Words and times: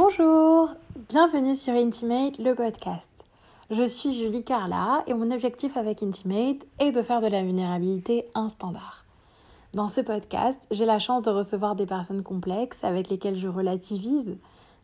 Bonjour, 0.00 0.70
bienvenue 1.08 1.56
sur 1.56 1.74
Intimate, 1.74 2.38
le 2.38 2.54
podcast. 2.54 3.08
Je 3.68 3.84
suis 3.84 4.12
Julie 4.12 4.44
Carla 4.44 5.02
et 5.08 5.12
mon 5.12 5.32
objectif 5.32 5.76
avec 5.76 6.04
Intimate 6.04 6.64
est 6.78 6.92
de 6.92 7.02
faire 7.02 7.20
de 7.20 7.26
la 7.26 7.42
vulnérabilité 7.42 8.24
un 8.36 8.48
standard. 8.48 9.04
Dans 9.74 9.88
ce 9.88 10.00
podcast, 10.00 10.60
j'ai 10.70 10.84
la 10.84 11.00
chance 11.00 11.24
de 11.24 11.30
recevoir 11.30 11.74
des 11.74 11.84
personnes 11.84 12.22
complexes 12.22 12.84
avec 12.84 13.08
lesquelles 13.08 13.36
je 13.36 13.48
relativise, 13.48 14.38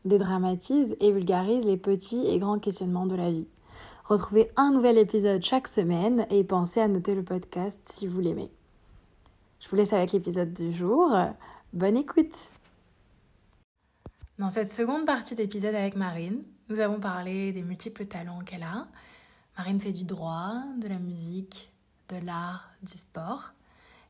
dédramatise 0.04 0.96
et 0.98 1.12
vulgarise 1.12 1.64
les 1.64 1.76
petits 1.76 2.26
et 2.26 2.40
grands 2.40 2.58
questionnements 2.58 3.06
de 3.06 3.14
la 3.14 3.30
vie. 3.30 3.46
Retrouvez 4.06 4.50
un 4.56 4.72
nouvel 4.72 4.98
épisode 4.98 5.44
chaque 5.44 5.68
semaine 5.68 6.26
et 6.28 6.42
pensez 6.42 6.80
à 6.80 6.88
noter 6.88 7.14
le 7.14 7.22
podcast 7.22 7.78
si 7.84 8.08
vous 8.08 8.18
l'aimez. 8.18 8.50
Je 9.60 9.68
vous 9.68 9.76
laisse 9.76 9.92
avec 9.92 10.10
l'épisode 10.10 10.52
du 10.52 10.72
jour. 10.72 11.16
Bonne 11.72 11.98
écoute 11.98 12.50
Dans 14.38 14.50
cette 14.50 14.70
seconde 14.70 15.06
partie 15.06 15.34
d'épisode 15.34 15.74
avec 15.74 15.94
Marine, 15.94 16.42
nous 16.68 16.80
avons 16.80 16.98
parlé 16.98 17.52
des 17.52 17.62
multiples 17.62 18.06
talents 18.06 18.40
qu'elle 18.40 18.64
a. 18.64 18.88
Marine 19.56 19.80
fait 19.80 19.92
du 19.92 20.04
droit, 20.04 20.62
de 20.78 20.88
la 20.88 20.98
musique, 20.98 21.70
de 22.08 22.16
l'art, 22.16 22.70
du 22.82 22.92
sport. 22.98 23.52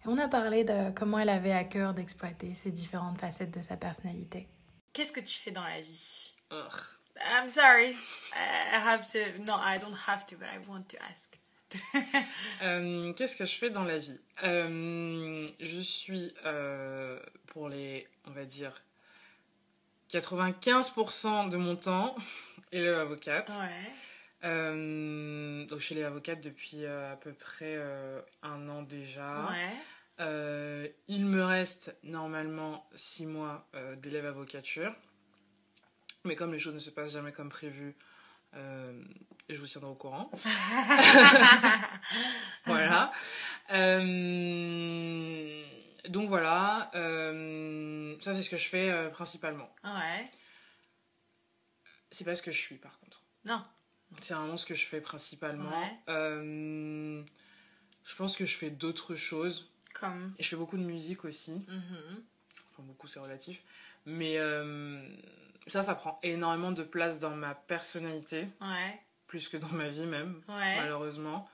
Et 0.05 0.09
on 0.09 0.17
a 0.17 0.29
parlé 0.29 0.65
de 0.65 0.91
comment 0.93 1.19
elle 1.19 1.29
avait 1.29 1.53
à 1.53 1.65
cœur 1.65 1.93
d'exploiter 1.93 2.55
ces 2.55 2.71
différentes 2.71 3.21
facettes 3.21 3.53
de 3.53 3.61
sa 3.61 3.77
personnalité. 3.77 4.49
Qu'est-ce 4.95 5.13
que 5.13 5.21
tu 5.21 5.35
fais 5.35 5.51
dans 5.51 5.65
la 5.65 5.81
vie? 5.83 6.35
I'm 6.51 7.49
sorry. 7.49 7.91
I 8.35 8.77
have 8.77 9.07
to. 9.13 9.19
No, 9.43 9.55
I 9.55 9.79
don't 9.79 9.95
have 10.09 10.25
to, 10.27 10.37
but 10.37 10.47
I 10.47 10.59
want 10.69 10.85
to 10.89 10.97
ask. 11.11 11.39
Euh, 12.63 13.13
Qu'est-ce 13.15 13.37
que 13.37 13.45
je 13.45 13.57
fais 13.57 13.71
dans 13.71 13.83
la 13.85 13.99
vie? 13.99 14.21
Euh, 14.45 15.47
Je 15.61 15.81
suis, 15.81 16.33
euh, 16.47 17.19
pour 17.49 17.69
les, 17.69 18.07
on 18.27 18.31
va 18.31 18.45
dire, 18.45 18.73
95% 20.21 21.49
de 21.51 21.57
mon 21.57 21.77
temps, 21.77 22.15
élève 22.73 22.99
avocate. 22.99 23.51
Ouais. 23.61 23.93
Euh, 24.45 25.67
donc, 25.67 25.79
je 25.81 25.85
suis 25.85 25.95
élève 25.95 26.09
avocate 26.09 26.43
depuis 26.43 26.85
euh, 26.85 27.13
à 27.13 27.17
peu 27.17 27.33
près 27.33 27.75
euh, 27.77 28.21
un 28.43 28.69
an 28.69 28.83
déjà. 28.83 29.49
Ouais. 29.51 30.95
Il 31.09 31.27
me 31.27 31.43
reste 31.43 31.97
normalement 32.05 32.87
6 32.95 33.27
mois 33.27 33.69
d'élève 33.99 34.27
avocature. 34.27 34.95
Mais 36.25 36.37
comme 36.37 36.53
les 36.53 36.59
choses 36.59 36.75
ne 36.75 36.79
se 36.79 36.91
passent 36.91 37.15
jamais 37.15 37.33
comme 37.33 37.49
prévu, 37.51 37.97
euh, 38.57 38.93
je 39.49 39.61
vous 39.61 39.67
tiendrai 39.67 39.91
au 39.91 39.95
courant. 39.95 40.31
voilà. 42.65 43.13
Euh, 43.73 45.65
donc 46.09 46.29
voilà. 46.29 46.91
euh, 46.95 48.15
ça, 48.21 48.35
c'est 48.35 48.43
ce 48.43 48.51
que 48.51 48.57
je 48.57 48.69
fais 48.69 48.91
euh, 48.91 49.09
principalement. 49.11 49.69
Ouais. 49.85 50.31
C'est 52.11 52.25
pas 52.25 52.35
ce 52.35 52.43
que 52.43 52.51
je 52.51 52.61
suis, 52.61 52.77
par 52.77 52.99
contre. 53.01 53.23
Non. 53.45 53.63
C'est 54.21 54.35
vraiment 54.35 54.57
ce 54.57 54.67
que 54.67 54.75
je 54.75 54.87
fais 54.87 55.01
principalement. 55.01 55.69
Ouais. 55.71 55.99
Euh, 56.09 57.23
je 58.05 58.15
pense 58.17 58.37
que 58.37 58.45
je 58.47 58.57
fais 58.57 58.71
d'autres 58.71 59.15
choses. 59.17 59.71
Comme. 59.95 60.35
Et 60.39 60.43
je 60.43 60.49
fais 60.49 60.57
beaucoup 60.57 60.77
de 60.77 60.83
musique 60.85 61.25
aussi. 61.25 61.53
Mhm. 61.69 62.23
Enfin, 62.73 62.83
beaucoup, 62.83 63.07
c'est 63.09 63.21
relatif. 63.21 63.63
Mais 64.07 64.37
ça, 65.67 65.83
ça 65.83 65.95
prend 65.95 66.19
énormément 66.23 66.73
de 66.73 66.83
place 66.83 67.19
dans 67.19 67.31
ma 67.35 67.55
personnalité, 67.55 68.49
Ouais. 68.61 69.01
plus 69.27 69.49
que 69.49 69.57
dans 69.57 69.69
ma 69.73 69.89
vie 69.89 70.05
même, 70.07 70.43
Ouais. 70.49 70.77
malheureusement. 70.77 71.49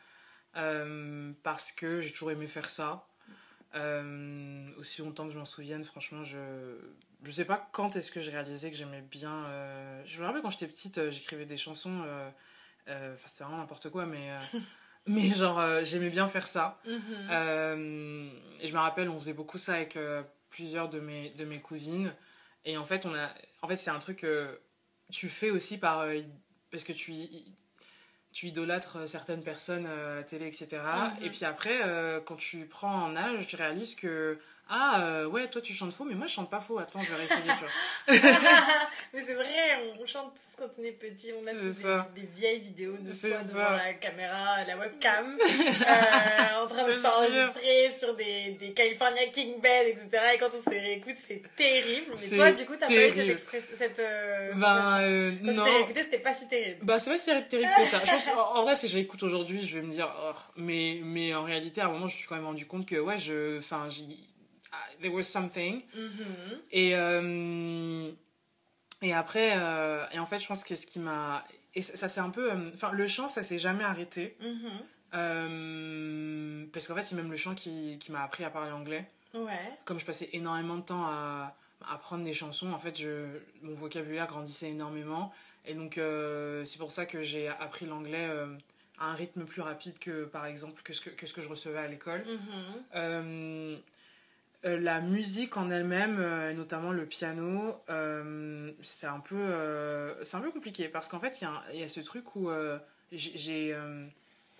Parce 0.52 1.72
que 1.72 2.00
j'ai 2.00 2.10
toujours 2.12 2.32
aimé 2.32 2.46
faire 2.46 2.68
ça. 2.68 3.06
Euh, 3.76 4.68
aussi 4.78 5.00
longtemps 5.00 5.26
que 5.26 5.32
je 5.32 5.38
m'en 5.38 5.44
souvienne, 5.44 5.84
franchement, 5.84 6.24
je 6.24 6.38
je 7.22 7.30
sais 7.30 7.44
pas 7.44 7.68
quand 7.72 7.94
est-ce 7.96 8.10
que 8.10 8.20
j'ai 8.20 8.32
réalisé 8.32 8.70
que 8.70 8.76
j'aimais 8.76 9.02
bien. 9.02 9.44
euh, 9.48 10.02
Je 10.06 10.20
me 10.20 10.26
rappelle 10.26 10.42
quand 10.42 10.50
j'étais 10.50 10.66
petite, 10.66 10.98
euh, 10.98 11.10
j'écrivais 11.10 11.46
des 11.46 11.56
chansons. 11.56 12.02
euh, 12.06 12.30
Enfin, 13.14 13.26
c'est 13.26 13.44
vraiment 13.44 13.58
n'importe 13.58 13.88
quoi, 13.90 14.06
mais. 14.06 14.30
Mais 15.06 15.28
genre, 15.28 15.62
j'aimais 15.82 16.10
bien 16.10 16.28
faire 16.28 16.46
ça. 16.46 16.78
Mhm. 16.86 18.30
Et 18.60 18.66
je 18.66 18.72
me 18.74 18.78
rappelle, 18.78 19.08
on 19.08 19.18
faisait 19.18 19.32
beaucoup 19.32 19.56
ça 19.58 19.74
avec 19.74 19.96
plusieurs 20.50 20.88
de 20.90 21.00
mes, 21.00 21.30
de 21.30 21.44
mes 21.46 21.58
cousines. 21.60 22.12
Et 22.66 22.76
en 22.76 22.84
fait, 22.84 23.06
on 23.06 23.14
a, 23.14 23.30
en 23.62 23.68
fait 23.68 23.76
c'est 23.76 23.90
un 23.90 23.98
truc 23.98 24.18
que 24.18 24.60
tu 25.10 25.28
fais 25.30 25.50
aussi 25.50 25.78
par, 25.78 26.04
parce 26.70 26.84
que 26.84 26.92
tu, 26.92 27.14
tu 28.32 28.46
idolâtres 28.46 29.08
certaines 29.08 29.42
personnes 29.42 29.86
euh, 29.86 30.12
à 30.12 30.16
la 30.16 30.22
télé, 30.22 30.46
etc. 30.46 30.68
Mhm. 30.72 31.24
Et 31.24 31.30
puis 31.30 31.44
après, 31.44 31.80
euh, 31.84 32.20
quand 32.24 32.36
tu 32.36 32.66
prends 32.66 33.04
en 33.04 33.16
âge, 33.16 33.46
tu 33.46 33.56
réalises 33.56 33.94
que, 33.94 34.38
ah 34.72 35.02
euh, 35.02 35.26
ouais, 35.26 35.48
toi 35.48 35.60
tu 35.60 35.72
chantes 35.72 35.92
faux, 35.92 36.04
mais 36.04 36.14
moi 36.14 36.28
je 36.28 36.34
chante 36.34 36.48
pas 36.48 36.60
faux. 36.60 36.78
Attends, 36.78 37.00
je 37.02 37.10
vais 37.10 37.16
réessayer, 37.16 37.50
tu. 37.58 38.12
Mais 39.12 39.20
c'est 39.20 39.34
vrai, 39.34 39.48
on, 40.00 40.06
chante 40.06 40.32
tous 40.34 40.56
quand 40.56 40.70
on 40.78 40.84
est 40.84 40.92
petit, 40.92 41.32
on 41.42 41.44
a 41.48 41.52
tous 41.52 41.82
des, 41.82 42.20
des 42.22 42.28
vieilles 42.36 42.60
vidéos 42.60 42.96
de 43.00 43.10
soi 43.10 43.30
ça. 43.30 43.42
devant 43.42 43.70
la 43.70 43.94
caméra, 43.94 44.64
la 44.64 44.76
webcam, 44.78 45.36
euh, 45.40 46.62
en 46.62 46.68
train 46.68 46.86
de 46.86 46.92
Je 46.92 46.98
s'enregistrer 46.98 47.90
sur 47.98 48.14
des, 48.14 48.50
des 48.60 48.72
California 48.72 49.26
King 49.32 49.60
Bed, 49.60 49.88
etc. 49.88 50.08
Et 50.34 50.38
quand 50.38 50.50
on 50.56 50.60
se 50.60 50.70
réécoute, 50.70 51.16
c'est 51.18 51.42
terrible. 51.56 52.12
Mais 52.14 52.36
toi, 52.36 52.52
du 52.52 52.64
coup, 52.64 52.74
t'as 52.78 52.86
pas 52.86 52.92
eu 53.08 53.10
cette 53.10 53.28
expression, 53.28 53.74
cette, 53.76 53.98
euh, 53.98 54.52
Ben, 54.54 55.00
euh, 55.00 55.32
Quand 55.44 55.50
tu 55.50 55.56
non. 55.56 55.64
t'es 55.64 55.70
réécouté, 55.70 56.02
c'était 56.04 56.18
pas 56.20 56.34
si 56.34 56.46
terrible. 56.46 56.78
Bah, 56.82 57.00
c'est 57.00 57.10
pas 57.10 57.18
si 57.18 57.26
terrible 57.48 57.72
que 57.76 57.86
ça. 57.86 58.00
Je 58.04 58.10
pense, 58.10 58.28
en, 58.36 58.58
en 58.58 58.62
vrai, 58.62 58.76
si 58.76 58.86
j'écoute 58.86 59.24
aujourd'hui, 59.24 59.66
je 59.66 59.80
vais 59.80 59.84
me 59.84 59.90
dire, 59.90 60.08
oh, 60.28 60.36
mais, 60.56 61.00
mais 61.02 61.34
en 61.34 61.42
réalité, 61.42 61.80
à 61.80 61.86
un 61.86 61.88
moment, 61.88 62.06
je 62.06 62.14
me 62.14 62.18
suis 62.18 62.28
quand 62.28 62.36
même 62.36 62.46
rendu 62.46 62.66
compte 62.66 62.86
que, 62.86 63.00
ouais, 63.00 63.18
je, 63.18 63.58
enfin, 63.58 63.88
there 65.00 65.12
was 65.12 65.24
something. 65.24 65.82
Mhm. 65.94 66.60
Et, 66.72 66.94
euh, 66.94 68.10
et 69.02 69.12
après, 69.12 69.52
euh, 69.56 70.04
et 70.12 70.18
en 70.18 70.26
fait, 70.26 70.38
je 70.38 70.46
pense 70.46 70.64
que 70.64 70.74
ce 70.74 70.86
qui 70.86 70.98
m'a, 71.00 71.44
et 71.74 71.82
ça, 71.82 71.96
ça 71.96 72.08
c'est 72.08 72.20
un 72.20 72.30
peu, 72.30 72.52
euh, 72.52 72.70
enfin, 72.74 72.92
le 72.92 73.06
chant, 73.06 73.28
ça 73.28 73.42
s'est 73.42 73.58
jamais 73.58 73.84
arrêté. 73.84 74.36
Mhm. 74.40 74.70
Euh, 75.14 76.66
parce 76.72 76.86
qu'en 76.86 76.94
fait, 76.94 77.02
c'est 77.02 77.16
même 77.16 77.30
le 77.30 77.36
chant 77.36 77.54
qui, 77.54 77.98
qui 77.98 78.12
m'a 78.12 78.22
appris 78.22 78.44
à 78.44 78.50
parler 78.50 78.70
anglais. 78.70 79.08
Ouais. 79.34 79.78
Comme 79.84 79.98
je 79.98 80.04
passais 80.04 80.28
énormément 80.32 80.76
de 80.76 80.82
temps 80.82 81.04
à 81.04 81.56
apprendre 81.88 82.24
des 82.24 82.32
chansons, 82.32 82.72
en 82.72 82.78
fait, 82.78 82.98
je, 82.98 83.26
mon 83.62 83.74
vocabulaire 83.74 84.26
grandissait 84.26 84.70
énormément. 84.70 85.32
Et 85.66 85.74
donc, 85.74 86.00
c'est 86.64 86.78
pour 86.78 86.90
ça 86.90 87.06
que 87.06 87.22
j'ai 87.22 87.48
appris 87.48 87.86
l'anglais 87.86 88.28
à 88.98 89.10
un 89.10 89.14
rythme 89.14 89.44
plus 89.44 89.62
rapide 89.62 89.98
que, 89.98 90.24
par 90.24 90.46
exemple, 90.46 90.82
que 90.82 90.92
ce 90.92 91.00
que, 91.00 91.10
que, 91.10 91.26
ce 91.26 91.34
que 91.34 91.40
je 91.40 91.48
recevais 91.48 91.78
à 91.78 91.88
l'école. 91.88 92.24
Mhm. 92.94 93.78
Euh, 94.66 94.78
la 94.78 95.00
musique 95.00 95.56
en 95.56 95.70
elle-même, 95.70 96.18
euh, 96.20 96.52
notamment 96.52 96.90
le 96.92 97.06
piano, 97.06 97.74
euh, 97.88 98.70
c'est 98.82 99.06
un 99.06 99.20
peu, 99.20 100.14
c'est 100.22 100.36
un 100.36 100.40
peu 100.40 100.50
compliqué 100.50 100.88
parce 100.88 101.08
qu'en 101.08 101.18
fait, 101.18 101.40
il 101.40 101.48
y, 101.76 101.78
y 101.78 101.82
a 101.82 101.88
ce 101.88 102.00
truc 102.00 102.36
où 102.36 102.50
j'ai, 103.12 103.74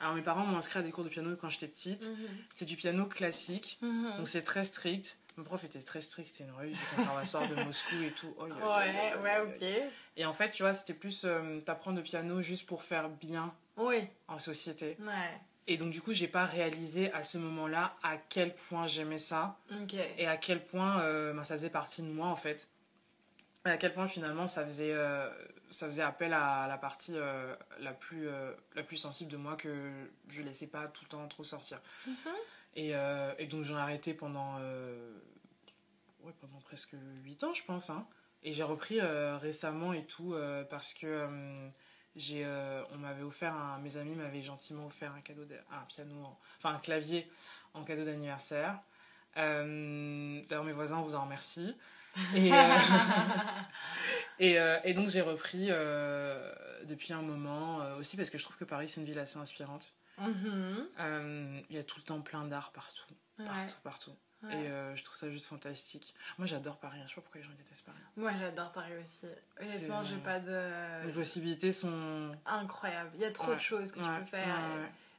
alors 0.01 0.15
mes 0.15 0.23
parents 0.23 0.47
m'ont 0.47 0.57
inscrit 0.57 0.79
à 0.79 0.83
des 0.83 0.91
cours 0.91 1.05
de 1.05 1.11
piano 1.11 1.37
quand 1.37 1.51
j'étais 1.51 1.69
petite. 1.69 2.09
Mhm. 2.09 2.17
C'était 2.49 2.65
du 2.65 2.77
piano 2.77 3.05
classique, 3.07 3.79
Mhm. 3.83 4.17
donc 4.19 4.29
c'est 4.29 4.43
très 4.43 4.65
strict. 4.65 5.19
Mon 5.37 5.45
prof 5.45 5.63
était 5.65 5.79
très 5.81 6.01
strict, 6.01 6.29
c'était 6.29 6.45
une 6.51 6.57
rue 6.57 6.71
du 6.71 6.79
conservatoire 6.97 7.49
de 7.49 7.55
Moscou 7.63 7.95
et 8.03 8.11
tout. 8.11 8.35
Oh, 8.39 8.45
Ouais, 8.45 9.15
ouais, 9.23 9.41
ok. 9.47 9.63
Et 10.17 10.25
en 10.27 10.33
fait, 10.33 10.51
tu 10.51 10.63
vois, 10.63 10.75
c'était 10.75 10.95
plus 10.95 11.27
t'apprendre 11.65 11.99
le 11.99 12.03
piano 12.03 12.41
juste 12.43 12.67
pour 12.67 12.83
faire 12.83 13.09
bien 13.09 13.55
Oui. 13.77 14.07
en 14.29 14.39
société. 14.39 14.97
Ouais. 15.01 15.41
Et 15.73 15.77
donc, 15.77 15.91
du 15.91 16.03
coup, 16.03 16.13
j'ai 16.13 16.27
pas 16.27 16.47
réalisé 16.47 17.13
à 17.13 17.23
ce 17.23 17.39
moment-là 17.39 17.95
à 18.03 18.17
quel 18.17 18.53
point 18.53 18.87
j'aimais 18.87 19.19
ça 19.19 19.57
et 20.19 20.27
à 20.27 20.37
quel 20.37 20.67
point 20.67 21.01
euh, 21.03 21.33
ben, 21.33 21.45
ça 21.45 21.55
faisait 21.55 21.71
partie 21.71 22.03
de 22.03 22.09
moi 22.09 22.27
en 22.27 22.35
fait. 22.35 22.69
Et 23.65 23.69
à 23.69 23.77
quel 23.77 23.93
point 23.95 24.09
finalement 24.09 24.49
ça 24.49 24.65
faisait, 24.65 24.91
euh, 24.93 25.31
ça 25.69 25.87
faisait 25.87 26.03
appel 26.03 26.33
à 26.33 26.67
la 26.67 26.77
partie 26.77 27.13
euh, 27.15 27.55
la, 27.79 27.93
plus, 27.93 28.29
la 28.75 28.83
plus 28.83 28.97
sensible 28.97 29.31
de 29.31 29.37
moi 29.37 29.55
que 29.55 29.91
je 30.29 30.43
laissais 30.43 30.67
pas 30.67 30.89
tout 30.89 31.05
le 31.05 31.11
temps 31.11 31.29
trop 31.29 31.45
sortir. 31.45 31.81
et, 32.75 32.97
euh, 32.97 33.33
et 33.39 33.47
donc 33.47 33.63
j'en 33.63 33.77
ai 33.77 33.81
arrêté 33.81 34.13
pendant, 34.13 34.57
ouais, 36.25 36.33
pendant 36.41 36.61
presque 36.65 36.97
8 37.23 37.45
ans 37.45 37.55
je 37.55 37.63
pense. 37.63 37.91
hein. 37.91 38.07
Et 38.43 38.51
j'ai 38.51 38.65
repris 38.65 39.01
récemment 39.01 39.93
et 39.93 40.05
tout 40.05 40.35
parce 40.69 40.95
que 40.95 41.29
j'ai, 42.17 42.45
euh, 42.45 42.83
on 42.93 42.99
m'avait 42.99 43.23
offert, 43.23 43.55
un, 43.55 43.79
mes 43.79 43.97
amis 43.97 44.15
m'avaient 44.15 44.43
gentiment 44.43 44.87
offert 44.87 45.15
un 45.15 45.21
cadeau, 45.21 45.45
de- 45.45 45.59
un 45.73 45.85
piano, 45.89 46.15
en- 46.25 46.39
enfin 46.59 46.75
un 46.75 46.79
clavier 46.79 47.31
en 47.75 47.85
cadeau 47.85 48.05
d'anniversaire. 48.05 48.79
Euh, 49.37 50.43
D'ailleurs, 50.49 50.65
mes 50.65 50.73
voisins 50.73 51.01
vous 51.03 51.15
en 51.15 51.23
remercient. 51.25 51.77
Et, 52.35 52.53
euh, 52.53 52.57
et, 54.41 54.57
et 54.85 54.95
donc, 54.95 55.09
j'ai 55.09 55.21
repris 55.21 55.69
depuis 56.85 57.13
un 57.13 57.23
moment, 57.23 57.79
aussi 57.99 58.17
parce 58.17 58.31
que 58.31 58.39
je 58.39 58.43
trouve 58.45 58.57
que 58.57 58.65
Paris, 58.65 58.89
c'est 58.89 59.01
une 59.01 59.07
ville 59.07 59.19
assez 59.19 59.39
inspirante. 59.39 59.95
Mhm. 60.19 60.87
Euh, 60.99 61.61
Il 61.71 61.77
y 61.77 61.79
a 61.79 61.85
tout 61.85 61.99
le 61.99 62.05
temps 62.05 62.21
plein 62.21 62.45
d'art 62.45 62.73
partout, 62.73 63.05
Ouais. 63.39 63.47
partout, 63.47 63.77
partout. 63.85 64.13
Ouais. 64.43 64.55
Et 64.55 64.69
euh, 64.69 64.97
je 64.97 65.05
trouve 65.05 65.17
ça 65.17 65.29
juste 65.31 65.47
fantastique. 65.47 66.15
Moi, 66.39 66.47
j'adore 66.47 66.77
Paris, 66.79 66.99
hein. 66.99 67.05
je 67.07 67.11
sais 67.11 67.15
pas 67.17 67.21
pourquoi 67.21 67.41
les 67.43 67.47
gens 67.47 67.53
détestent 67.59 67.85
Paris. 67.85 67.99
Moi, 68.17 68.33
j'adore 68.39 68.73
Paris 68.73 68.93
aussi. 68.99 69.27
Honnêtement, 69.61 70.03
j'ai 70.03 70.17
pas 70.17 70.39
de. 70.41 71.07
Les 71.07 71.13
possibilités 71.13 71.73
sont. 71.73 72.33
Incroyable. 72.47 73.11
Il 73.17 73.21
y 73.21 73.25
a 73.27 73.31
trop 73.31 73.51
Ouais. 73.51 73.57
de 73.57 73.61
choses 73.61 73.93
que 73.93 74.01
tu 74.01 74.09
peux 74.09 74.25
faire. 74.25 74.57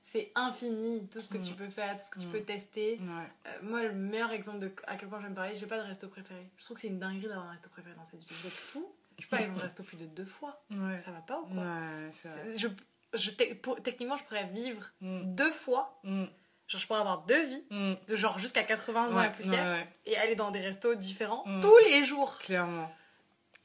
C'est 0.04 0.32
infini 0.34 1.08
tout 1.10 1.22
ce 1.22 1.30
que 1.30 1.38
Mm. 1.38 1.42
tu 1.44 1.54
peux 1.54 1.70
faire, 1.70 1.96
tout 1.96 2.04
ce 2.04 2.10
que 2.10 2.20
tu 2.20 2.26
Mm. 2.26 2.32
peux 2.32 2.42
tester. 2.42 3.00
Euh, 3.00 3.50
moi, 3.62 3.84
le 3.84 3.92
meilleur 3.94 4.32
exemple 4.32 4.58
de 4.58 4.72
à 4.88 4.96
quel 4.96 5.08
point 5.08 5.22
j'aime 5.22 5.36
Paris, 5.36 5.56
j'ai 5.56 5.68
pas 5.68 5.78
de 5.78 5.84
resto 5.84 6.08
préféré. 6.08 6.50
Je 6.58 6.64
trouve 6.66 6.74
que 6.74 6.82
c'est 6.82 6.88
une 6.88 6.98
dinguerie 6.98 7.28
d'avoir 7.28 7.46
un 7.46 7.52
resto 7.52 7.70
préféré 7.70 7.94
dans 7.96 8.04
cette 8.04 8.20
ville. 8.20 8.36
Vous 8.42 8.48
êtes 8.48 8.54
fous 8.54 8.92
Je 9.20 9.28
pas, 9.28 9.40
ils 9.42 9.48
vont 9.48 9.60
resto 9.62 9.84
plus 9.84 9.98
de 9.98 10.08
deux 10.08 10.26
fois. 10.26 10.60
Ça 10.98 11.12
va 11.12 11.20
pas 11.22 11.40
ou 11.42 11.46
quoi 11.46 11.62
Ouais, 11.64 12.10
c'est 12.12 12.30
vrai. 12.42 12.52
C'est- 12.54 12.58
je, 12.58 12.68
je, 13.14 13.30
Techniquement, 13.84 14.18
je 14.18 14.24
pourrais 14.24 14.48
vivre 14.48 14.90
Mm. 15.02 15.36
deux 15.36 15.52
fois. 15.52 16.02
Genre, 16.72 16.80
je 16.80 16.88
pourrais 16.88 17.00
avoir 17.02 17.24
deux 17.24 17.44
vies, 17.44 17.64
Mm. 17.70 17.94
de 18.08 18.16
genre 18.16 18.40
jusqu'à 18.40 18.64
80 18.64 19.14
ans 19.16 19.22
et 19.24 19.32
poussière, 19.32 19.64
ouais, 19.66 19.80
ouais. 19.82 19.88
et 20.06 20.18
aller 20.18 20.36
dans 20.36 20.52
des 20.52 20.62
restos 20.62 20.96
différents 20.96 21.44
Mm. 21.46 21.60
tous 21.60 21.78
les 21.90 22.06
jours. 22.06 22.40
Clairement. 22.40 22.90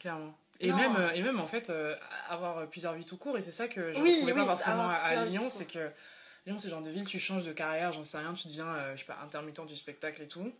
Clairement. 0.00 0.37
Et 0.58 0.70
Non. 0.70 0.76
même, 0.76 0.97
euh, 0.97 1.12
et 1.12 1.23
même, 1.23 1.38
en 1.38 1.47
fait, 1.47 1.70
euh, 1.70 1.94
avoir 2.29 2.58
euh, 2.58 2.67
plusieurs 2.67 2.94
vies 2.94 3.05
tout 3.05 3.17
court, 3.19 3.37
et 3.38 3.43
c'est 3.43 3.50
ça 3.53 3.69
que 3.69 3.93
je 3.93 3.99
ne 3.99 4.03
Oui, 4.03 4.32
pas 4.35 4.44
forcément 4.44 4.88
à, 4.88 5.25
Lyon, 5.26 5.49
c'est 5.49 5.67
que 5.70 5.91
Lyon, 6.47 6.58
c'est 6.58 6.67
le 6.69 6.70
genre 6.73 6.82
de 6.82 6.91
ville, 6.91 7.05
tu 7.06 7.19
changes 7.20 7.44
de 7.44 7.53
carrière, 7.53 7.93
j'en 7.93 8.03
sais 8.03 8.19
rien, 8.19 8.32
tu 8.35 8.49
deviens, 8.49 8.67
euh, 8.67 8.93
je 8.97 9.00
sais 9.00 9.06
pas, 9.06 9.19
intermittent 9.23 9.64
du 9.67 9.76
spectacle 9.76 10.23
et 10.23 10.29
tout. 10.29 10.53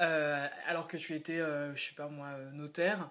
Euh, 0.00 0.48
alors 0.66 0.88
que 0.88 0.96
tu 0.96 1.14
étais, 1.14 1.38
je 1.38 1.72
sais 1.82 1.94
pas 1.94 2.08
moi, 2.08 2.30
notaire, 2.52 3.10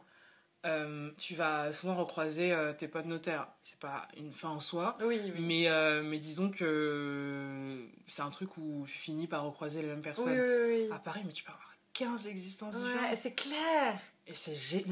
euh, 0.65 1.11
tu 1.17 1.33
vas 1.35 1.71
souvent 1.73 1.95
recroiser 1.95 2.51
euh, 2.51 2.73
tes 2.73 2.87
potes 2.87 3.05
notaires. 3.05 3.47
C'est 3.63 3.79
pas 3.79 4.07
une 4.17 4.31
fin 4.31 4.49
en 4.49 4.59
soi, 4.59 4.95
Oui, 5.03 5.19
oui. 5.23 5.33
mais, 5.39 5.67
euh, 5.67 6.03
mais 6.03 6.17
disons 6.19 6.49
que 6.51 7.87
c'est 8.05 8.21
un 8.21 8.29
truc 8.29 8.57
où 8.57 8.83
tu 8.85 8.93
finis 8.97 9.27
par 9.27 9.43
recroiser 9.43 9.81
les 9.81 9.87
mêmes 9.87 10.01
personnes. 10.01 10.39
oui, 10.39 10.83
oui. 10.87 10.89
À 10.91 10.99
Paris, 10.99 11.21
mais 11.25 11.33
tu 11.33 11.43
peux 11.43 11.51
avoir 11.51 11.73
15 11.93 12.27
existences 12.27 12.77
Ouais, 12.83 12.91
différentes. 12.91 13.17
c'est 13.17 13.33
clair. 13.35 13.99
Et 14.27 14.33
c'est 14.33 14.51
gé- 14.53 14.83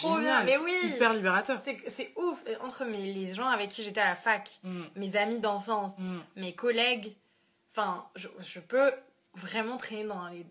génial. 0.00 0.46
mais 0.46 0.56
oui. 0.58 0.72
Hyper 0.94 1.12
libérateur. 1.12 1.60
C'est 1.60 2.12
ouf. 2.16 2.42
Entre 2.60 2.84
mes, 2.86 3.12
les 3.12 3.32
gens 3.34 3.46
avec 3.48 3.68
qui 3.70 3.84
j'étais 3.84 4.00
à 4.00 4.08
la 4.08 4.14
fac, 4.16 4.50
Mm, 4.64 4.82
mes 4.96 5.16
amis 5.16 5.38
d'enfance, 5.38 5.98
mm, 5.98 6.18
mes 6.36 6.54
collègues, 6.54 7.14
enfin, 7.70 8.08
je, 8.16 8.28
je 8.38 8.58
peux 8.58 8.90
vraiment 9.34 9.76
traîner 9.76 10.04
dans 10.04 10.26
les 10.28 10.44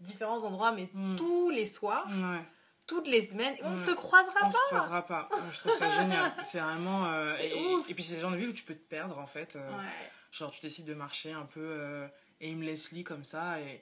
différents 0.00 0.44
endroits, 0.44 0.70
mais 0.72 0.88
Mm. 0.94 1.16
tous 1.16 1.50
les 1.50 1.66
soirs, 1.66 2.06
ouais. 2.08 2.40
Toutes 2.88 3.06
les 3.06 3.22
semaines, 3.22 3.54
on 3.62 3.70
ne 3.70 3.76
se 3.78 3.92
croisera 3.92 4.40
On 4.42 4.50
se 4.50 4.56
pas. 4.56 4.66
croisera 4.66 5.06
pas. 5.06 5.28
Je 5.52 5.58
trouve 5.60 5.72
ça 5.72 5.88
génial. 6.00 6.32
C'est 6.44 6.58
vraiment. 6.58 7.06
euh, 7.12 7.36
et, 7.38 7.54
ouf. 7.54 7.88
et 7.88 7.94
puis 7.94 8.02
c'est 8.02 8.16
le 8.16 8.20
genre 8.22 8.32
de 8.32 8.36
ville 8.36 8.48
où 8.48 8.52
tu 8.52 8.64
peux 8.64 8.74
te 8.74 8.88
perdre 8.88 9.18
en 9.18 9.26
fait. 9.26 9.54
euh, 9.56 9.70
Ouais. 9.78 9.84
Genre 10.32 10.50
tu 10.50 10.60
décides 10.60 10.86
de 10.86 10.94
marcher 10.94 11.32
un 11.32 11.44
peu 11.46 11.60
euh, 11.62 12.08
aimlessly 12.40 13.04
comme 13.04 13.24
ça 13.24 13.60
et, 13.60 13.80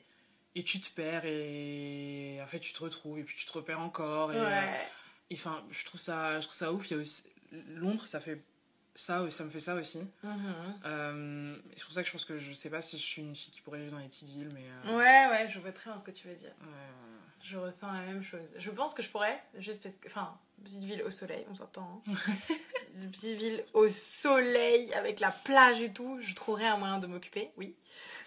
et 0.55 0.63
tu 0.63 0.81
te 0.81 0.91
perds 0.91 1.25
et 1.25 2.39
en 2.43 2.47
fait 2.47 2.61
tu 2.61 2.73
te 2.73 2.83
retrouves 2.83 3.19
et 3.19 3.25
puis 3.25 3.37
tu 3.37 3.47
te 3.47 3.53
repères 3.53 3.81
encore. 3.81 4.33
Et, 4.33 4.37
euh, 4.37 4.45
Ouais. 4.45 4.87
enfin, 5.33 5.65
je 5.71 5.85
trouve 5.85 6.01
ça, 6.01 6.41
je 6.41 6.47
trouve 6.47 6.57
ça 6.57 6.73
ouf. 6.73 6.91
Il 6.91 6.95
y 6.95 6.97
a 6.99 7.01
aussi, 7.03 7.25
Londres, 7.75 8.07
ça 8.07 8.21
fait 8.21 8.43
ça, 8.95 9.29
ça 9.29 9.45
me 9.45 9.51
fait 9.51 9.61
ça 9.61 9.75
aussi. 9.75 10.01
Mhm. 10.23 10.55
Euh, 10.87 11.57
c'est 11.77 11.85
pour 11.85 11.93
ça 11.93 12.01
que 12.03 12.07
je 12.07 12.13
pense 12.13 12.25
que 12.25 12.39
je 12.39 12.53
sais 12.55 12.71
pas 12.71 12.81
si 12.81 12.97
je 12.99 13.03
suis 13.05 13.21
une 13.23 13.35
fille 13.35 13.53
qui 13.53 13.61
pourrait 13.61 13.81
vivre 13.81 13.93
dans 13.93 13.99
les 13.99 14.09
petites 14.09 14.31
villes, 14.31 14.49
mais. 14.55 14.65
euh, 14.87 14.97
Ouais, 14.97 15.31
ouais, 15.31 15.49
je 15.51 15.59
vois 15.59 15.73
très 15.73 15.91
bien 15.91 15.99
ce 15.99 16.05
que 16.05 16.11
tu 16.13 16.27
veux 16.29 16.35
dire. 16.35 16.55
ouais. 16.63 16.67
Je 17.49 17.57
ressens 17.59 17.93
la 17.93 18.01
même 18.01 18.23
chose. 18.23 18.55
Je 18.57 18.71
pense 18.73 18.93
que 18.93 19.03
je 19.03 19.09
pourrais, 19.11 19.41
juste 19.55 19.81
parce 19.83 19.99
que. 19.99 20.09
Enfin, 20.09 20.37
petite 20.65 20.83
ville 20.83 21.03
au 21.05 21.11
soleil, 21.11 21.47
on 21.49 21.55
s'entend. 21.55 22.03
hein. 22.09 22.13
petite 23.13 23.39
ville 23.39 23.65
au 23.73 23.89
soleil, 23.89 24.93
avec 24.95 25.21
la 25.21 25.31
plage 25.31 25.81
et 25.81 25.93
tout, 25.93 26.19
je 26.21 26.35
trouverais 26.35 26.67
un 26.67 26.77
moyen 26.77 26.99
de 26.99 27.07
m'occuper, 27.07 27.53
oui. 27.57 27.77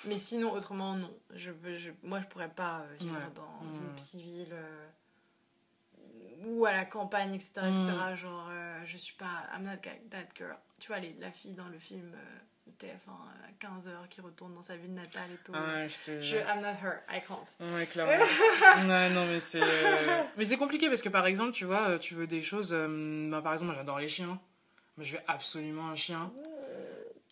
Mais 0.06 0.18
sinon, 0.18 0.54
autrement, 0.54 0.96
non. 0.96 1.14
Je, 1.34 1.52
je- 1.76 1.92
moi, 2.04 2.22
je 2.22 2.28
pourrais 2.28 2.48
pas 2.50 2.80
euh, 2.82 2.96
vivre 3.00 3.16
Ouais. 3.18 3.32
dans 3.36 3.66
Mm. 3.66 3.74
une 3.76 3.96
petite 3.96 4.22
ville. 4.22 4.54
euh, 4.54 4.88
ou 6.46 6.66
à 6.66 6.72
la 6.72 6.86
campagne, 6.86 7.34
etc. 7.34 7.54
Mm. 7.64 7.74
etc. 7.74 7.92
Genre, 8.16 8.48
euh, 8.50 8.82
je 8.86 8.96
suis 8.96 9.16
pas. 9.16 9.44
I'm 9.54 9.64
not 9.64 9.78
that 10.10 10.28
girl. 10.36 10.56
Tu 10.80 10.88
vois, 10.88 11.00
les- 11.00 11.14
la 11.20 11.32
fille 11.34 11.54
dans 11.54 11.68
le 11.68 11.78
film 11.78 12.14
euh, 12.16 12.40
TF1 12.80 13.12
à 13.12 13.68
15h 13.78 14.08
qui 14.10 14.22
retourne 14.22 14.54
dans 14.54 14.62
sa 14.62 14.76
ville 14.76 14.94
natale 14.94 15.30
et 15.34 15.38
tout. 15.44 15.52
Ah 15.56 15.86
je 15.88 16.12
te 16.12 16.22
Je, 16.22 16.38
I'm 16.38 16.62
not 16.62 16.76
her, 16.84 17.00
I 17.10 17.22
can't. 17.28 17.76
Ouais, 17.76 17.86
clairement. 17.86 18.12
ouais, 18.88 19.10
non, 19.10 19.26
mais 19.26 19.40
c'est. 19.40 19.62
euh, 19.62 20.24
Mais 20.38 20.46
c'est 20.46 20.58
compliqué 20.58 20.88
parce 20.88 21.02
que 21.02 21.10
par 21.10 21.26
exemple, 21.28 21.52
tu 21.52 21.66
vois, 21.66 21.90
euh, 21.90 21.98
tu 21.98 22.16
veux 22.16 22.28
des 22.28 22.42
choses. 22.42 22.72
euh, 22.74 23.30
bah, 23.30 23.42
par 23.42 23.54
exemple, 23.54 23.68
moi 23.72 23.76
j'adore 23.76 24.00
les 24.00 24.08
chiens. 24.08 24.40
Mais 24.98 25.04
je 25.06 25.14
veux 25.16 25.22
absolument 25.28 25.90
un 25.90 25.96
chien. 25.96 26.32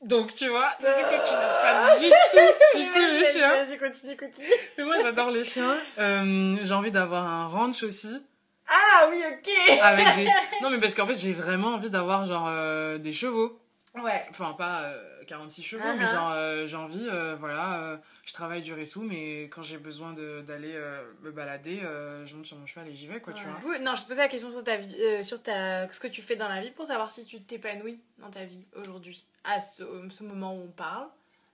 Donc, 0.03 0.31
tu 0.33 0.47
vois, 0.47 0.69
je 0.79 0.85
sais 0.85 0.91
que 1.03 1.09
toi, 1.09 1.23
tu 1.27 1.33
n'as 1.33 1.85
pas 1.85 1.99
du 1.99 2.05
tout, 2.05 2.79
du 2.79 2.91
tout 2.91 2.99
les 3.19 3.25
chiens. 3.25 3.49
Vas-y, 3.65 3.77
continue, 3.79 4.15
continue. 4.15 4.47
Mais 4.77 4.83
moi, 4.83 4.95
j'adore 5.01 5.31
les 5.31 5.43
chiens. 5.43 5.75
Euh, 5.97 6.57
j'ai 6.63 6.73
envie 6.73 6.91
d'avoir 6.91 7.25
un 7.25 7.47
ranch 7.47 7.81
aussi. 7.81 8.23
Ah 8.67 9.07
oui, 9.09 9.17
ok. 9.27 9.79
Avec 9.81 10.05
des... 10.17 10.25
Non, 10.61 10.69
mais 10.69 10.79
parce 10.79 10.93
qu'en 10.93 11.07
fait, 11.07 11.15
j'ai 11.15 11.33
vraiment 11.33 11.73
envie 11.73 11.89
d'avoir 11.89 12.25
genre 12.27 12.45
euh, 12.47 12.99
des 12.99 13.11
chevaux. 13.11 13.59
Ouais. 14.03 14.23
Enfin, 14.29 14.53
pas 14.53 14.83
euh, 14.91 15.23
46 15.25 15.63
chevaux, 15.63 15.83
Uh-huh. 15.83 15.95
mais 15.97 16.05
genre, 16.07 16.31
euh, 16.31 16.67
j'ai 16.67 16.75
envie, 16.77 17.07
euh, 17.09 17.35
voilà, 17.35 17.81
euh, 17.83 17.97
je 18.25 18.33
travaille 18.33 18.61
dur 18.61 18.77
et 18.79 18.87
tout, 18.87 19.01
mais 19.01 19.43
quand 19.45 19.61
j'ai 19.61 19.77
besoin 19.77 20.13
d'aller 20.13 20.73
me 21.21 21.31
balader, 21.31 21.79
je 22.25 22.35
monte 22.35 22.45
sur 22.45 22.57
mon 22.57 22.65
cheval 22.65 22.87
et 22.87 22.93
j'y 22.95 23.07
vais, 23.07 23.19
quoi, 23.21 23.33
tu 23.33 23.43
vois. 23.45 23.59
Oui, 23.65 23.77
non, 23.81 23.95
je 23.95 24.03
te 24.03 24.07
posais 24.07 24.21
la 24.21 24.27
question 24.27 24.51
sur, 24.51 24.63
ta 24.63 24.77
vie, 24.77 25.23
sur 25.23 25.41
ta, 25.41 25.89
ce 25.91 25.99
que 25.99 26.07
tu 26.07 26.21
fais 26.21 26.35
dans 26.35 26.49
la 26.49 26.61
vie 26.61 26.71
pour 26.71 26.85
savoir 26.85 27.11
si 27.11 27.25
tu 27.25 27.41
t'épanouis 27.41 28.01
dans 28.19 28.29
ta 28.29 28.45
vie 28.45 28.67
aujourd'hui, 28.75 29.25
à 29.43 29.59
ce, 29.59 29.83
ce 30.09 30.23
moment 30.23 30.55
où 30.55 30.63
on 30.63 30.71
parle, 30.71 31.07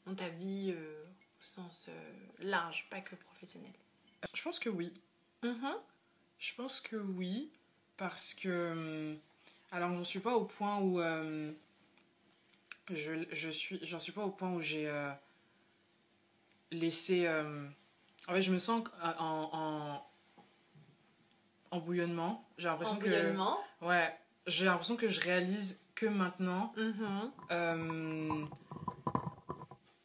dans 0.05 0.15
ta 0.15 0.27
vie 0.29 0.73
au 0.73 1.41
sens 1.41 1.89
large, 2.39 2.87
pas 2.89 3.01
que 3.01 3.15
professionnel. 3.15 3.71
Je 4.33 4.41
pense 4.41 4.59
que 4.59 4.69
oui. 4.69 4.93
Mhm. 5.43 5.73
Je 6.39 6.53
pense 6.55 6.81
que 6.81 6.95
oui, 6.95 7.51
parce 7.97 8.33
que. 8.33 8.71
hum, 8.71 9.13
Alors, 9.71 9.91
j'en 9.93 10.03
suis 10.03 10.19
pas 10.19 10.33
au 10.35 10.45
point 10.45 10.79
où. 10.79 11.01
Euh, 12.91 12.95
je, 12.95 13.13
je 13.31 13.49
suis. 13.49 13.79
J'en 13.83 13.99
suis 13.99 14.11
pas 14.11 14.23
au 14.23 14.29
point 14.31 14.51
où 14.53 14.61
j'ai 14.61 14.87
euh, 14.89 15.09
laissé. 16.71 17.25
euh, 17.27 17.67
En 18.27 18.33
fait, 18.33 18.41
je 18.41 18.51
me 18.51 18.57
sens 18.57 18.83
en. 19.19 19.49
en, 19.53 20.05
en 21.71 21.79
bouillonnement. 21.79 22.47
J'ai 22.57 22.67
l'impression 22.67 22.95
En 22.95 22.99
que. 22.99 23.05
bouillonnement. 23.05 23.57
Ouais. 23.81 24.15
J'ai 24.45 24.65
l'impression 24.65 24.95
que 24.95 25.07
je 25.07 25.21
réalise 25.21 25.79
que 25.95 26.05
maintenant 26.05 26.73
Mhm. 26.77 27.31
euh, 27.51 28.45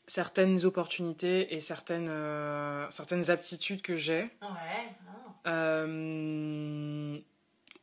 certaines 0.06 0.64
opportunités 0.64 1.54
et 1.54 1.60
certaines, 1.60 2.08
euh, 2.08 2.88
certaines 2.90 3.30
aptitudes 3.30 3.82
que 3.82 3.96
j'ai. 3.96 4.22
Ouais. 4.42 4.94
ah. 5.44 5.84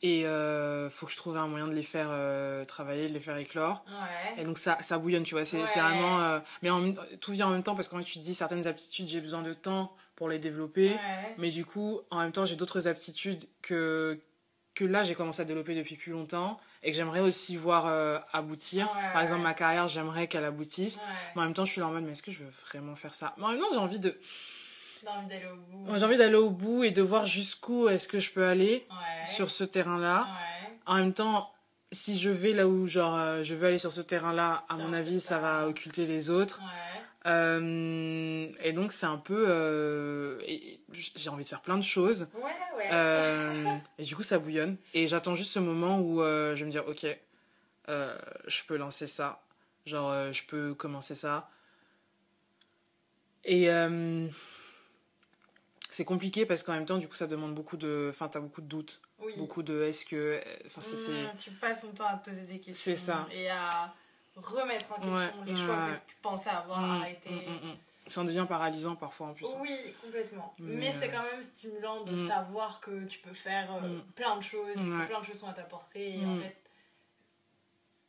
Et 0.01 0.25
euh, 0.27 0.89
faut 0.89 1.05
que 1.05 1.11
je 1.11 1.17
trouve 1.17 1.37
un 1.37 1.47
moyen 1.47 1.67
de 1.67 1.73
les 1.73 1.81
faire 1.83 2.09
euh, 2.11 2.63
travailler, 2.65 3.07
de 3.07 3.13
les 3.13 3.19
faire 3.19 3.37
éclore. 3.37 3.83
Ouais. 3.87 4.41
Et 4.41 4.45
donc 4.45 4.57
ça, 4.57 4.77
ça 4.81 4.97
bouillonne, 4.97 5.23
tu 5.23 5.33
vois. 5.35 5.45
C'est 5.45 5.57
Ouais. 5.61 5.65
vraiment. 5.65 6.19
euh, 6.21 6.39
mais 6.61 6.69
en 6.69 6.93
tout 7.21 7.31
vient 7.31 7.47
en 7.47 7.51
même 7.51 7.63
temps 7.63 7.75
parce 7.75 7.87
qu'en 7.87 7.97
fait, 7.99 8.03
tu 8.03 8.19
te 8.19 8.23
dis 8.23 8.35
certaines 8.35 8.67
aptitudes, 8.67 9.07
j'ai 9.07 9.21
besoin 9.21 9.41
de 9.41 9.53
temps 9.53 9.95
pour 10.15 10.29
les 10.29 10.37
développer. 10.37 10.89
Ouais. 10.89 11.35
Mais 11.37 11.49
du 11.49 11.65
coup, 11.65 12.01
en 12.11 12.19
même 12.19 12.31
temps, 12.31 12.45
j'ai 12.45 12.55
d'autres 12.55 12.87
aptitudes 12.87 13.45
que, 13.61 14.19
que 14.75 14.85
là, 14.85 15.03
j'ai 15.03 15.15
commencé 15.15 15.41
à 15.41 15.45
développer 15.45 15.73
depuis 15.75 15.95
plus 15.95 16.11
longtemps 16.11 16.59
et 16.83 16.91
que 16.91 16.97
j'aimerais 16.97 17.21
aussi 17.21 17.55
voir 17.57 17.87
aboutir. 18.33 18.87
Par 19.13 19.21
exemple, 19.21 19.41
ma 19.41 19.53
carrière, 19.55 19.87
j'aimerais 19.87 20.27
qu'elle 20.27 20.43
aboutisse. 20.45 20.99
Mais 21.35 21.41
en 21.41 21.45
même 21.45 21.53
temps, 21.53 21.65
je 21.65 21.71
suis 21.71 21.81
là 21.81 21.87
en 21.87 21.91
mode, 21.91 22.03
mais 22.03 22.11
est-ce 22.11 22.21
que 22.23 22.31
je 22.31 22.43
veux 22.43 22.51
vraiment 22.69 22.95
faire 22.95 23.15
ça? 23.15 23.33
Mais 23.37 23.45
en 23.45 23.49
même 23.49 23.59
temps, 23.59 23.71
j'ai 23.71 23.77
envie 23.79 23.99
de, 23.99 24.15
J'ai 25.05 25.11
envie 25.11 25.27
d'aller 25.27 25.45
au 25.45 25.55
bout. 25.55 25.97
j'ai 25.97 26.03
envie 26.05 26.17
d'aller 26.17 26.35
au 26.35 26.49
bout 26.49 26.83
et 26.83 26.91
de 26.91 27.01
voir 27.01 27.25
jusqu'où 27.25 27.87
est-ce 27.89 28.07
que 28.07 28.19
je 28.19 28.31
peux 28.31 28.45
aller 28.45 28.85
Ouais. 28.89 29.25
sur 29.25 29.51
ce 29.51 29.63
terrain-là. 29.63 30.21
Ouais. 30.23 30.77
En 30.87 30.95
même 30.95 31.13
temps, 31.13 31.53
si 31.91 32.17
je 32.17 32.29
vais 32.29 32.53
là 32.53 32.67
où 32.67 32.87
genre 32.87 33.15
euh, 33.15 33.43
je 33.43 33.53
veux 33.55 33.67
aller 33.67 33.77
sur 33.77 33.93
ce 33.93 34.01
terrain-là, 34.01 34.65
à 34.69 34.75
Ça 34.77 34.83
mon 34.83 34.93
avis, 34.93 35.19
ça 35.19 35.37
va 35.39 35.67
occulter 35.67 36.05
les 36.05 36.29
autres. 36.29 36.59
Ouais. 36.59 37.01
Euh, 37.27 38.47
et 38.63 38.71
donc 38.73 38.91
c'est 38.93 39.05
un 39.07 39.17
peu, 39.17 39.45
euh, 39.47 40.39
j'ai 40.91 41.29
envie 41.29 41.43
de 41.43 41.49
faire 41.49 41.61
plein 41.61 41.77
de 41.77 41.83
choses. 41.83 42.27
Ouais, 42.35 42.51
ouais. 42.77 43.81
Et 43.99 44.03
du 44.03 44.15
coup, 44.15 44.21
ça 44.23 44.37
bouillonne. 44.39 44.77
Et 44.93 45.07
j'attends 45.07 45.33
juste 45.35 45.51
ce 45.51 45.59
moment 45.59 45.99
où 45.99 46.19
je 46.21 46.53
vais 46.55 46.65
me 46.65 46.71
dire, 46.71 46.83
ok, 46.87 47.05
je 47.87 48.63
peux 48.67 48.77
lancer 48.77 49.07
ça. 49.07 49.41
Genre, 49.85 50.31
je 50.31 50.43
peux 50.45 50.73
commencer 50.75 51.15
ça. 51.15 51.49
Et 53.43 53.69
euh, 53.71 54.27
c'est 55.95 56.03
compliqué 56.03 56.45
parce 56.45 56.61
qu'en 56.63 56.73
même 56.73 56.85
temps, 56.85 56.97
du 56.97 57.07
coup, 57.07 57.15
ça 57.15 57.25
demande 57.25 57.55
beaucoup 57.55 57.77
de. 57.77 58.07
Enfin, 58.09 58.27
t'as 58.27 58.41
beaucoup 58.41 58.59
de 58.59 58.67
doutes. 58.67 59.01
oui. 59.19 59.33
Beaucoup 59.37 59.63
de 59.63 59.83
est-ce 59.83 60.05
que. 60.05 60.43
Enfin, 60.65 60.81
c'est. 60.81 60.97
Mmh, 61.11 61.37
tu 61.37 61.51
passes 61.51 61.83
ton 61.83 61.91
temps 61.93 62.07
à 62.07 62.17
te 62.17 62.25
poser 62.29 62.41
des 62.43 62.59
questions. 62.59 62.73
C'est 62.93 62.97
ça. 62.97 63.25
Et 63.31 63.49
à 63.49 63.93
remettre 64.35 64.91
en 64.91 64.95
question 64.95 65.13
Ouais, 65.13 65.31
les 65.45 65.53
ouais, 65.53 65.57
choix 65.65 65.85
ouais. 65.87 65.93
que 66.05 66.11
tu 66.11 66.17
pensais 66.21 66.49
avoir 66.49 66.81
Mm, 66.81 66.91
arrêtés. 67.01 67.29
mm, 67.29 67.49
mm, 67.49 67.71
mm. 67.71 67.77
Ça 68.09 68.21
en 68.21 68.23
devient 68.25 68.45
paralysant 68.47 68.95
parfois 68.97 69.27
en 69.27 69.33
plus. 69.33 69.45
hein. 69.47 69.57
Oui, 69.61 69.71
complètement. 70.03 70.53
Mais, 70.59 70.75
Mais, 70.75 70.93
c'est 70.93 71.07
euh, 71.09 71.13
quand 71.13 71.23
même 71.23 71.41
stimulant 71.41 72.03
de 72.03 72.13
savoir 72.13 72.81
que 72.81 73.05
tu 73.05 73.19
peux 73.19 73.33
faire 73.33 73.73
euh, 73.75 73.99
plein 74.15 74.35
de 74.35 74.43
choses, 74.43 74.71
et 74.77 74.83
que 74.83 75.05
plein 75.07 75.21
de 75.21 75.25
choses 75.25 75.39
sont 75.39 75.47
à 75.49 75.53
ta 75.53 75.63
portée. 75.63 76.19
Et 76.19 76.25
en 76.25 76.35
fait, 76.37 76.57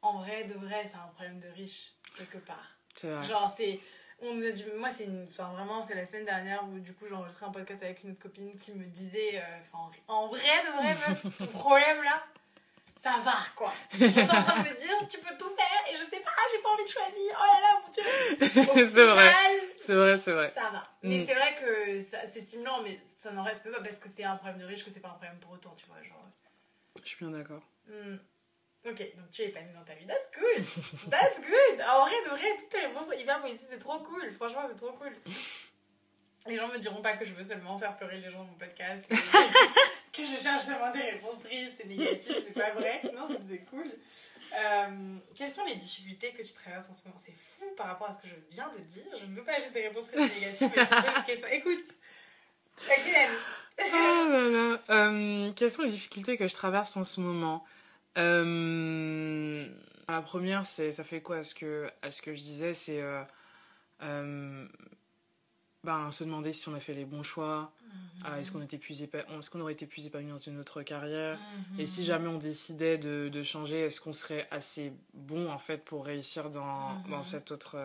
en 0.02 0.18
vrai, 0.18 0.42
de 0.44 0.54
vrai, 0.54 0.84
c'est 0.86 0.96
un 0.96 1.06
problème 1.14 1.38
de 1.38 1.48
riche, 1.48 1.94
quelque 2.16 2.38
part. 2.38 2.76
C'est 2.96 3.10
vrai. 3.10 3.26
Genre, 3.26 3.48
c'est. 3.48 3.78
On 4.20 4.34
nous 4.34 4.46
a 4.46 4.50
dit, 4.50 4.64
moi, 4.76 4.88
c'est 4.90 5.04
une. 5.04 5.24
Enfin, 5.28 5.52
vraiment, 5.54 5.82
c'est 5.82 5.94
la 5.94 6.06
semaine 6.06 6.24
dernière 6.24 6.64
où, 6.64 6.78
du 6.78 6.94
coup, 6.94 7.06
j'ai 7.06 7.14
enregistré 7.14 7.44
un 7.46 7.50
podcast 7.50 7.82
avec 7.82 8.02
une 8.02 8.12
autre 8.12 8.20
copine 8.22 8.54
qui 8.56 8.72
me 8.72 8.84
disait. 8.86 9.36
euh, 9.38 9.58
Enfin, 9.60 9.90
en, 10.08 10.14
en 10.14 10.28
vrai, 10.28 10.38
de 10.64 10.70
vrai, 10.72 10.94
meuf, 11.08 11.36
ton 11.38 11.46
problème 11.48 12.02
là, 12.02 12.24
ça 12.98 13.14
va, 13.22 13.34
quoi. 13.54 13.70
J'étais 13.92 14.22
en 14.22 14.26
train 14.26 14.62
de 14.62 14.68
me 14.70 14.74
dire, 14.74 15.08
tu 15.08 15.18
peux 15.18 15.36
tout 15.36 15.50
faire 15.50 15.92
et 15.92 15.94
je 15.94 16.02
sais 16.02 16.20
pas, 16.20 16.30
j'ai 16.50 16.62
pas 16.62 16.68
envie 16.70 16.84
de 16.84 16.88
choisir. 16.88 17.38
Oh 17.38 17.44
là 17.52 17.60
là, 17.60 17.82
mon 17.82 17.90
dieu. 17.90 18.86
C'est 18.88 19.06
vrai. 19.06 19.32
C'est 19.82 19.94
vrai, 19.94 20.16
c'est 20.16 20.32
vrai. 20.32 20.50
Ça 20.50 20.70
va. 20.70 20.82
Mais 21.02 21.18
Mm. 21.18 21.26
c'est 21.26 21.34
vrai 21.34 21.54
que 21.54 22.00
c'est 22.00 22.40
stimulant, 22.40 22.80
mais 22.82 22.98
ça 23.04 23.30
n'en 23.32 23.44
reste 23.44 23.62
pas 23.70 23.80
parce 23.80 23.98
que 23.98 24.08
c'est 24.08 24.24
un 24.24 24.36
problème 24.36 24.58
de 24.58 24.64
riche 24.64 24.84
que 24.84 24.90
c'est 24.90 25.00
pas 25.00 25.08
un 25.08 25.12
problème 25.12 25.38
pour 25.40 25.52
autant, 25.52 25.74
tu 25.76 25.84
vois. 25.86 26.02
Genre. 26.02 26.24
Je 27.02 27.06
suis 27.08 27.18
bien 27.18 27.30
d'accord. 27.36 27.62
Hmm. 27.86 28.16
Ok, 28.88 28.98
donc 29.16 29.30
tu 29.32 29.42
es 29.42 29.46
épanoui 29.46 29.72
dans 29.72 29.84
ta 29.84 29.94
vie. 29.94 30.06
That's 30.06 30.30
good. 30.32 31.10
That's 31.10 31.40
good. 31.40 31.82
En 31.92 32.02
vrai, 32.02 32.14
de 32.24 32.28
vrai, 32.30 32.56
toutes 32.58 32.68
tes 32.68 32.80
réponses 32.80 33.06
sont 33.06 33.18
hyper 33.18 33.40
positives. 33.40 33.66
C'est 33.68 33.78
trop 33.78 33.98
cool. 33.98 34.30
Franchement, 34.30 34.62
c'est 34.68 34.76
trop 34.76 34.92
cool. 34.92 35.12
Les 36.46 36.56
gens 36.56 36.68
me 36.68 36.78
diront 36.78 37.02
pas 37.02 37.14
que 37.14 37.24
je 37.24 37.32
veux 37.32 37.42
seulement 37.42 37.76
faire 37.76 37.96
pleurer 37.96 38.18
les 38.18 38.30
gens 38.30 38.38
dans 38.38 38.44
mon 38.44 38.54
podcast. 38.54 39.04
et 39.10 39.14
que 40.12 40.22
je 40.22 40.36
cherche 40.36 40.62
seulement 40.62 40.92
des 40.92 41.00
réponses 41.00 41.40
tristes 41.40 41.80
et 41.80 41.86
négatives. 41.86 42.36
C'est 42.46 42.54
pas 42.54 42.70
vrai. 42.70 43.00
Non, 43.14 43.26
c'est 43.48 43.64
cool. 43.64 43.90
Euh, 44.56 45.16
quelles 45.34 45.50
sont 45.50 45.64
les 45.64 45.74
difficultés 45.74 46.30
que 46.30 46.42
tu 46.42 46.52
traverses 46.52 46.88
en 46.88 46.94
ce 46.94 47.02
moment? 47.04 47.18
C'est 47.18 47.34
fou 47.34 47.66
par 47.76 47.86
rapport 47.86 48.08
à 48.08 48.12
ce 48.12 48.18
que 48.20 48.28
je 48.28 48.34
viens 48.50 48.68
de 48.68 48.78
dire. 48.78 49.04
Je 49.20 49.26
ne 49.26 49.34
veux 49.34 49.42
pas 49.42 49.56
juste 49.56 49.72
des 49.72 49.88
réponses 49.88 50.08
tristes 50.08 50.36
et 50.36 50.40
négatives, 50.40 50.70
mais 50.76 50.82
je 50.82 50.88
te 50.88 50.94
pose 50.94 51.16
une 51.16 51.24
question. 51.24 51.48
Écoute. 51.50 51.88
Again. 52.88 53.30
Ah 53.78 54.26
là 54.30 54.48
là. 54.48 54.82
Euh, 54.90 55.52
quelles 55.56 55.70
sont 55.72 55.82
les 55.82 55.90
difficultés 55.90 56.36
que 56.36 56.46
je 56.46 56.54
traverse 56.54 56.96
en 56.96 57.04
ce 57.04 57.20
moment? 57.20 57.64
Euh, 58.16 59.66
La 60.08 60.22
première, 60.22 60.64
c'est 60.66 60.92
ça 60.92 61.04
fait 61.04 61.20
quoi 61.20 61.38
à 61.38 61.42
ce 61.42 61.54
que, 61.54 61.90
à 62.02 62.10
ce 62.10 62.22
que 62.22 62.32
je 62.34 62.40
disais 62.40 62.74
C'est 62.74 63.00
euh, 63.02 63.22
euh, 64.02 64.66
ben, 65.84 66.10
se 66.10 66.24
demander 66.24 66.52
si 66.52 66.68
on 66.68 66.74
a 66.74 66.80
fait 66.80 66.94
les 66.94 67.04
bons 67.04 67.22
choix. 67.22 67.72
Ah, 68.24 68.40
Est-ce 68.40 68.50
qu'on 68.50 68.62
était 68.62 68.78
plus 68.78 69.02
épa- 69.02 69.24
est-ce 69.38 69.50
qu'on 69.50 69.60
aurait 69.60 69.74
été 69.74 69.86
plus 69.86 70.06
épanoui 70.06 70.30
dans 70.30 70.36
une 70.38 70.58
autre 70.58 70.82
carrière? 70.82 71.38
Et 71.78 71.86
si 71.86 72.02
jamais 72.04 72.28
on 72.28 72.38
décidait 72.38 72.96
de, 72.98 73.28
de 73.28 73.42
changer, 73.42 73.80
est-ce 73.82 74.00
qu'on 74.00 74.12
serait 74.14 74.48
assez 74.50 74.92
bon 75.12 75.50
en 75.50 75.58
fait 75.58 75.78
pour 75.84 76.06
réussir 76.06 76.48
dans, 76.50 76.88
Mhm. 77.04 77.10
dans 77.10 77.22
cet 77.22 77.50
autre, 77.52 77.76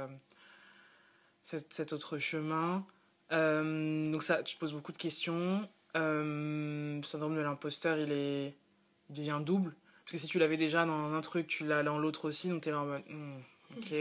cet, 1.44 1.74
cet 1.74 1.92
autre 1.94 2.18
chemin? 2.18 2.86
Donc 3.32 4.24
ça, 4.24 4.42
tu 4.44 4.58
poses 4.58 4.74
beaucoup 4.74 4.92
de 4.94 4.98
questions. 4.98 5.68
Le 5.96 7.02
syndrome 7.04 7.36
de 7.36 7.42
l'imposteur, 7.42 7.98
il 7.98 8.12
est, 8.12 8.56
il 9.10 9.16
devient 9.16 9.42
double 9.44 9.76
parce 10.12 10.24
que 10.24 10.28
si 10.28 10.32
tu 10.32 10.40
l'avais 10.40 10.58
déjà 10.58 10.86
dans 10.86 11.14
un 11.14 11.22
truc, 11.22 11.48
tu 11.48 11.66
l'as 11.66 11.84
dans 11.84 11.98
l'autre 11.98 12.26
aussi, 12.26 12.50
donc 12.50 12.64
t'es 12.64 12.72
là 12.72 12.82
en 12.82 12.86
mode, 12.86 13.04
hmm, 13.08 13.40
ok. 13.78 13.94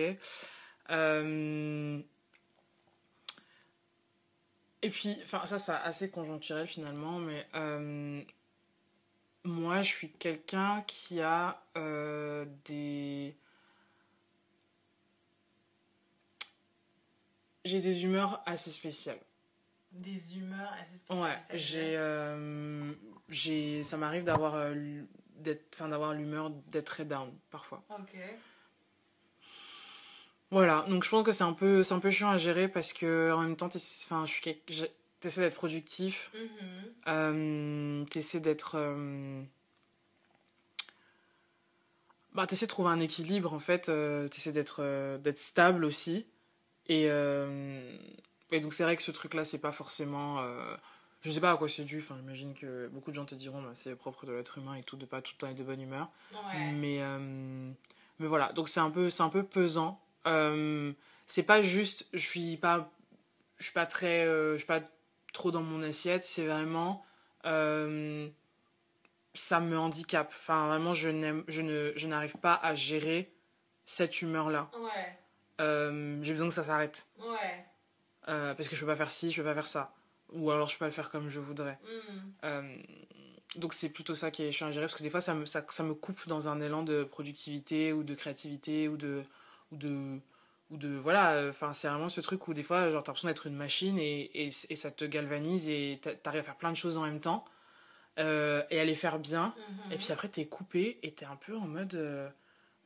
Euh, 0.90 2.00
et 4.83 4.90
puis, 4.90 5.17
enfin, 5.23 5.47
ça, 5.47 5.59
c'est 5.59 5.71
assez 5.71 6.11
conjoncturel 6.11 6.67
finalement, 6.67 7.21
mais 7.21 7.47
euh, 7.55 8.21
moi, 9.45 9.83
je 9.83 9.87
suis 9.88 10.11
quelqu'un 10.11 10.83
qui 10.88 11.21
a 11.21 11.62
euh, 11.76 12.45
des. 12.64 13.37
J'ai 17.64 17.81
des 17.81 18.02
humeurs 18.02 18.43
assez 18.47 18.73
spéciales. 18.73 19.21
Des 19.93 20.38
humeurs 20.38 20.73
assez 20.81 20.97
spéciales. 20.97 21.38
Ouais, 21.52 21.57
j'ai. 21.57 21.97
euh, 21.97 22.93
j'ai 23.29 23.85
ça 23.85 23.97
m'arrive 23.97 24.25
d'avoir 24.25 24.57
d'avoir 25.42 26.14
l'humeur 26.14 26.50
d'être 26.68 26.87
très 26.87 27.04
down 27.04 27.30
parfois. 27.50 27.82
Ok. 27.90 28.14
Voilà, 30.50 30.85
donc 30.88 31.04
je 31.04 31.11
pense 31.11 31.23
que 31.23 31.30
c'est 31.32 31.44
un 31.44 31.52
peu 31.52 31.85
c'est 31.85 31.94
un 31.94 32.00
peu 32.00 32.11
chiant 32.11 32.30
à 32.30 32.37
gérer 32.37 32.66
parce 32.66 32.92
que 32.92 33.30
en 33.32 33.40
même 33.42 33.56
temps 33.56 33.68
enfin 33.68 34.26
je 34.26 34.32
suis 34.32 34.56
t'essaies 35.20 35.40
d'être 35.42 35.54
productif, 35.54 36.32
Mhm. 36.35 36.92
euh, 37.09 38.04
t'essaies 38.06 38.40
d'être 38.40 38.73
euh, 38.76 39.42
bah 42.35 42.47
t'essaies 42.49 42.66
de 42.66 42.70
trouver 42.70 42.90
un 42.90 43.00
équilibre 43.00 43.52
en 43.52 43.59
fait, 43.61 43.88
euh, 43.88 44.26
t'essaies 44.28 44.50
d'être 44.52 44.78
euh, 44.82 45.18
d'être 45.18 45.38
stable 45.38 45.85
aussi 45.85 46.26
et 46.88 47.06
euh, 47.11 47.97
et 48.50 48.59
donc 48.59 48.75
c'est 48.75 48.82
vrai 48.82 48.97
que 48.97 49.02
ce 49.02 49.12
truc 49.12 49.35
là 49.35 49.44
c'est 49.44 49.61
pas 49.61 49.73
forcément 49.73 50.40
euh, 50.40 50.75
je 51.23 51.31
sais 51.31 51.41
pas 51.41 51.53
à 51.53 51.57
quoi 51.57 51.69
c'est 51.69 51.85
dû, 51.85 51.99
enfin 51.99 52.17
j'imagine 52.19 52.55
que 52.55 52.89
beaucoup 52.89 53.11
de 53.11 53.17
gens 53.17 53.25
te 53.27 53.35
diront 53.35 53.62
bah, 53.62 53.71
c'est 53.75 53.95
propre 53.95 54.27
de 54.27 54.33
l'être 54.33 54.59
humain 54.59 54.75
et 54.75 54.83
tout 54.83 54.97
de 54.97 55.05
pas 55.05 55.21
tout 55.21 55.33
le 55.37 55.39
temps 55.39 55.49
être 55.49 55.57
de 55.57 55.65
bonne 55.65 55.81
humeur. 55.81 56.09
Ouais. 56.33 56.73
Mais, 56.73 56.99
euh, 57.00 57.71
mais 58.19 58.27
voilà, 58.27 58.53
donc 58.53 58.69
c'est 58.69 58.81
un 58.81 58.91
peu, 58.91 59.09
un 59.19 59.29
peu 59.29 59.43
pesant. 59.43 60.00
Euh, 60.27 60.93
c'est 61.27 61.43
pas 61.43 61.62
juste, 61.62 62.09
je 62.12 62.27
suis 62.27 62.57
pas, 62.57 62.91
je 63.59 63.65
suis 63.65 63.73
pas 63.73 63.87
très, 63.87 64.25
euh, 64.27 64.55
je 64.55 64.59
suis 64.59 64.67
pas 64.67 64.83
trop 65.33 65.50
dans 65.50 65.62
mon 65.62 65.83
assiette. 65.83 66.25
C'est 66.25 66.47
vraiment, 66.47 67.05
euh, 67.47 68.29
ça 69.35 69.61
me 69.61 69.79
handicape. 69.79 70.29
Enfin, 70.35 70.67
vraiment, 70.69 70.93
je 70.93 71.09
n'aime, 71.09 71.45
je 71.49 71.62
ne, 71.62 71.93
je 71.97 72.07
n'arrive 72.09 72.37
pas 72.37 72.55
à 72.55 72.75
gérer 72.75 73.33
cette 73.85 74.23
humeur-là. 74.23 74.71
Ouais. 74.79 75.19
Euh, 75.61 76.19
j'ai 76.23 76.33
besoin 76.33 76.49
que 76.49 76.55
ça 76.55 76.65
s'arrête 76.65 77.07
Ouais. 77.19 77.67
Parce 78.27 78.69
que 78.69 78.77
je 78.77 78.81
peux 78.81 78.87
pas 78.87 78.97
faire 78.97 79.11
ci, 79.11 79.31
je 79.31 79.43
peux 79.43 79.49
pas 79.49 79.55
faire 79.55 79.67
ça, 79.67 79.93
ou 80.33 80.51
alors 80.51 80.69
je 80.69 80.75
peux 80.75 80.81
pas 80.81 80.87
le 80.87 80.91
faire 80.93 81.11
comme 81.11 81.29
je 81.29 81.41
voudrais. 81.41 81.79
Mhm. 81.83 82.33
Euh, 82.45 82.77
donc 83.57 83.75
c'est 83.75 83.89
plutôt 83.91 84.15
ça 84.15 84.31
qui 84.31 84.45
est 84.45 84.53
chiant 84.53 84.69
à 84.69 84.73
gérer 84.73 84.87
parce 84.87 84.95
que 84.97 85.03
des 85.03 85.11
fois 85.11 85.21
ça 85.21 85.35
me, 85.35 85.45
ça, 85.47 85.65
ça 85.69 85.83
me 85.83 85.95
coupe 85.95 86.27
dans 86.29 86.49
un 86.49 86.61
élan 86.61 86.83
de 86.83 87.03
productivité 87.05 87.93
ou 87.93 88.03
de 88.05 88.15
créativité 88.15 88.87
ou 88.89 88.97
de 88.97 89.23
ou 89.73 89.77
de 89.77 90.19
ou 90.71 90.77
de 90.77 90.89
voilà 90.97 91.49
enfin 91.49 91.73
c'est 91.73 91.89
vraiment 91.89 92.09
ce 92.09 92.21
truc 92.21 92.47
où 92.47 92.55
des 92.55 92.63
fois 92.63 92.91
genre 92.91 93.03
t'as 93.03 93.11
l'impression 93.11 93.29
d'être 93.29 93.47
une 93.49 93.57
machine 93.57 93.99
et, 93.99 94.31
et, 94.35 94.47
et 94.47 94.77
ça 94.77 94.91
te 94.93 95.05
galvanise 95.05 95.69
et 95.69 95.99
t'a- 96.01 96.15
t'arrives 96.15 96.41
à 96.43 96.45
faire 96.45 96.57
plein 96.57 96.71
de 96.71 96.77
choses 96.77 96.97
en 96.97 97.03
même 97.03 97.19
temps 97.21 97.45
euh, 98.19 98.63
et 98.71 98.79
à 98.79 98.85
les 98.85 98.95
faire 98.95 99.19
bien 99.19 99.55
Mhm. 99.57 99.93
et 99.93 99.97
puis 99.97 100.13
après 100.13 100.29
t'es 100.29 100.47
coupé 100.47 100.99
et 101.03 101.13
t'es 101.13 101.25
un 101.27 101.37
peu 101.37 101.57
en 101.57 101.67
mode 101.67 101.95
euh, 101.95 102.29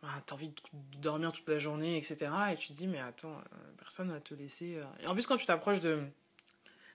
bah, 0.02 0.08
t'as 0.24 0.34
envie 0.34 0.48
de 0.50 0.98
dormir 0.98 1.32
toute 1.32 1.48
la 1.48 1.58
journée 1.58 1.96
etc 1.98 2.26
et 2.52 2.56
tu 2.56 2.68
te 2.68 2.72
dis 2.72 2.86
mais 2.86 3.00
attends 3.00 3.36
euh, 3.36 3.56
personne 3.78 4.10
va 4.10 4.20
te 4.20 4.32
laisser 4.34 4.76
euh. 4.76 4.82
et 5.02 5.08
en 5.08 5.12
plus 5.14 5.26
quand 5.26 5.36
tu 5.36 5.44
t'approches 5.46 5.80
de 5.80 6.00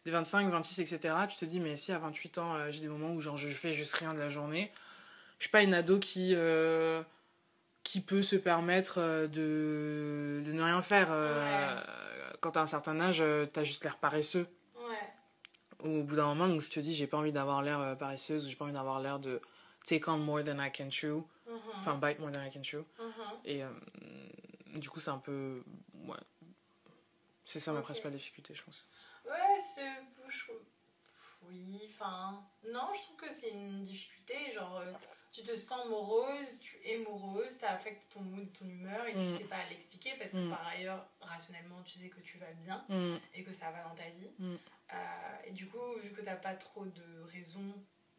des 0.09 0.15
25, 0.15 0.49
26, 0.49 0.79
etc., 0.81 1.15
tu 1.29 1.37
te 1.37 1.45
dis, 1.45 1.59
mais 1.59 1.75
si 1.75 1.91
à 1.91 1.99
28 1.99 2.37
ans, 2.39 2.55
euh, 2.55 2.71
j'ai 2.71 2.79
des 2.81 2.87
moments 2.87 3.13
où 3.13 3.21
genre, 3.21 3.37
je 3.37 3.47
fais 3.49 3.71
juste 3.71 3.93
rien 3.95 4.13
de 4.13 4.19
la 4.19 4.29
journée, 4.29 4.71
je 5.37 5.43
suis 5.45 5.51
pas 5.51 5.61
une 5.61 5.73
ado 5.73 5.99
qui, 5.99 6.33
euh, 6.35 7.01
qui 7.83 8.01
peut 8.01 8.21
se 8.23 8.35
permettre 8.35 8.95
euh, 8.97 9.27
de, 9.27 10.43
de 10.45 10.51
ne 10.51 10.63
rien 10.63 10.81
faire. 10.81 11.09
euh, 11.11 11.79
Quand 12.41 12.51
t'as 12.51 12.61
un 12.61 12.67
certain 12.67 12.99
âge, 12.99 13.23
t'as 13.53 13.63
juste 13.63 13.83
l'air 13.83 13.97
paresseux. 13.97 14.47
Ouais. 14.75 15.85
Ou 15.89 15.99
au 15.99 16.03
bout 16.03 16.15
d'un 16.15 16.25
moment, 16.27 16.47
donc, 16.47 16.61
je 16.61 16.69
te 16.69 16.79
dis, 16.79 16.95
j'ai 16.95 17.07
pas 17.07 17.17
envie 17.17 17.31
d'avoir 17.31 17.61
l'air 17.61 17.95
paresseuse, 17.97 18.45
ou 18.45 18.49
j'ai 18.49 18.55
pas 18.55 18.65
envie 18.65 18.73
d'avoir 18.73 18.99
l'air 18.99 19.19
de 19.19 19.39
take 19.85 20.09
on 20.09 20.17
more 20.17 20.43
than 20.43 20.59
I 20.59 20.71
can 20.71 20.89
chew, 20.89 21.23
Mhm. 21.47 21.57
enfin 21.77 21.95
bite 21.95 22.19
more 22.19 22.31
than 22.31 22.43
I 22.43 22.49
can 22.51 22.63
chew. 22.63 22.79
Mhm. 22.99 23.13
Et 23.45 23.61
du 24.79 24.89
coup, 24.89 24.99
c'est 24.99 25.09
un 25.11 25.17
peu. 25.19 25.63
Ouais. 26.05 26.17
C'est 27.51 27.59
ça 27.59 27.71
ma 27.71 27.79
Ok. 27.79 27.85
principale 27.85 28.11
difficulté, 28.11 28.53
je 28.53 28.61
pense. 28.63 28.87
Ouais, 29.25 29.59
c'est. 29.59 29.89
Oui, 31.47 31.81
enfin. 31.89 32.43
Non, 32.71 32.87
je 32.93 33.01
trouve 33.01 33.15
que 33.15 33.31
c'est 33.33 33.49
une 33.49 33.81
difficulté. 33.81 34.51
Genre, 34.51 34.77
euh, 34.77 34.91
tu 35.31 35.41
te 35.41 35.55
sens 35.55 35.87
morose, 35.87 36.59
tu 36.61 36.77
es 36.85 36.97
morose, 36.99 37.49
ça 37.49 37.71
affecte 37.71 38.11
ton 38.13 38.21
mood 38.21 38.47
et 38.47 38.51
ton 38.51 38.65
humeur 38.65 39.05
et 39.07 39.13
tu 39.13 39.19
Mm. 39.19 39.29
sais 39.37 39.43
pas 39.45 39.63
l'expliquer 39.69 40.13
parce 40.19 40.33
que 40.33 40.37
Mm. 40.45 40.49
par 40.51 40.67
ailleurs, 40.67 41.07
rationnellement, 41.21 41.81
tu 41.83 41.97
sais 41.97 42.09
que 42.09 42.19
tu 42.19 42.37
vas 42.37 42.51
bien 42.53 42.85
Mm. 42.89 43.17
et 43.33 43.43
que 43.43 43.51
ça 43.51 43.71
va 43.71 43.81
dans 43.83 43.95
ta 43.95 44.07
vie. 44.09 44.29
Euh, 44.93 44.95
et 45.45 45.51
du 45.51 45.67
coup, 45.67 45.95
vu 45.97 46.11
que 46.11 46.21
t'as 46.21 46.35
pas 46.35 46.53
trop 46.55 46.85
de 46.85 47.21
raisons 47.31 47.73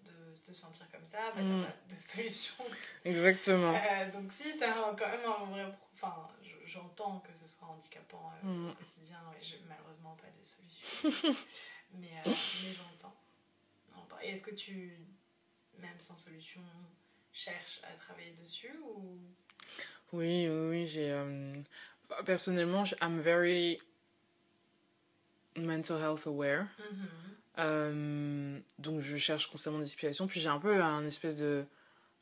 de 0.04 0.34
te 0.44 0.52
sentir 0.52 0.90
comme 0.90 1.04
ça, 1.04 1.18
bah, 1.36 1.42
t'as 1.46 1.66
pas 1.66 1.76
de 1.88 1.94
solution. 1.94 2.64
Exactement. 3.04 3.74
Euh, 3.74 4.10
donc, 4.10 4.32
si, 4.32 4.44
c'est 4.58 4.64
un- 4.64 4.94
quand 4.96 5.08
même 5.08 5.24
un 5.24 5.44
vrai. 5.44 5.66
Enfin, 5.94 6.28
j'entends 6.70 7.20
que 7.20 7.32
ce 7.34 7.46
soit 7.46 7.66
handicapant 7.68 8.32
euh, 8.44 8.46
Mm. 8.46 8.70
au 8.70 8.74
quotidien 8.74 9.20
et 9.40 9.44
j'ai 9.44 9.60
malheureusement 9.68 10.16
pas 10.16 10.28
de 10.36 10.42
solution. 10.42 10.86
mais 11.94 12.08
euh, 12.26 12.30
mais 12.62 12.72
j'entends. 12.72 13.14
Et 14.22 14.28
est-ce 14.30 14.42
que 14.42 14.54
tu, 14.54 14.98
même 15.78 15.98
sans 15.98 16.16
solution, 16.16 16.60
cherches 17.32 17.80
à 17.84 17.94
travailler 17.94 18.32
dessus 18.32 18.74
ou? 18.84 19.18
Oui, 20.12 20.48
oui, 20.48 20.68
oui, 20.70 20.86
j'ai. 20.86 21.10
euh, 21.10 21.54
Personnellement, 22.26 22.84
je- 22.84 22.96
I'm 23.00 23.20
very 23.20 23.78
mental 25.56 25.98
health 26.00 26.26
aware. 26.26 26.66
Mhm. 26.78 27.08
Euh, 27.58 28.60
donc, 28.78 29.00
je 29.00 29.16
cherche 29.16 29.46
constamment 29.50 29.78
des 29.78 29.84
inspirations. 29.84 30.26
Puis, 30.26 30.40
j'ai 30.40 30.48
un 30.48 30.58
peu 30.58 30.82
un 30.82 31.04
espèce 31.06 31.36
de, 31.36 31.64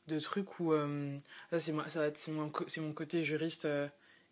de 0.07 0.19
truc 0.19 0.59
où. 0.59 0.73
euh, 0.73 1.17
ça, 1.51 1.59
c'est 1.59 1.71
moi- 1.71 1.89
ça 1.89 2.01
va 2.01 2.07
être- 2.07 2.17
c'est 2.17 2.31
mon, 2.31 2.51
mon 2.77 2.93
côté 2.93 3.23
juriste. 3.23 3.65
euh, 3.65 3.87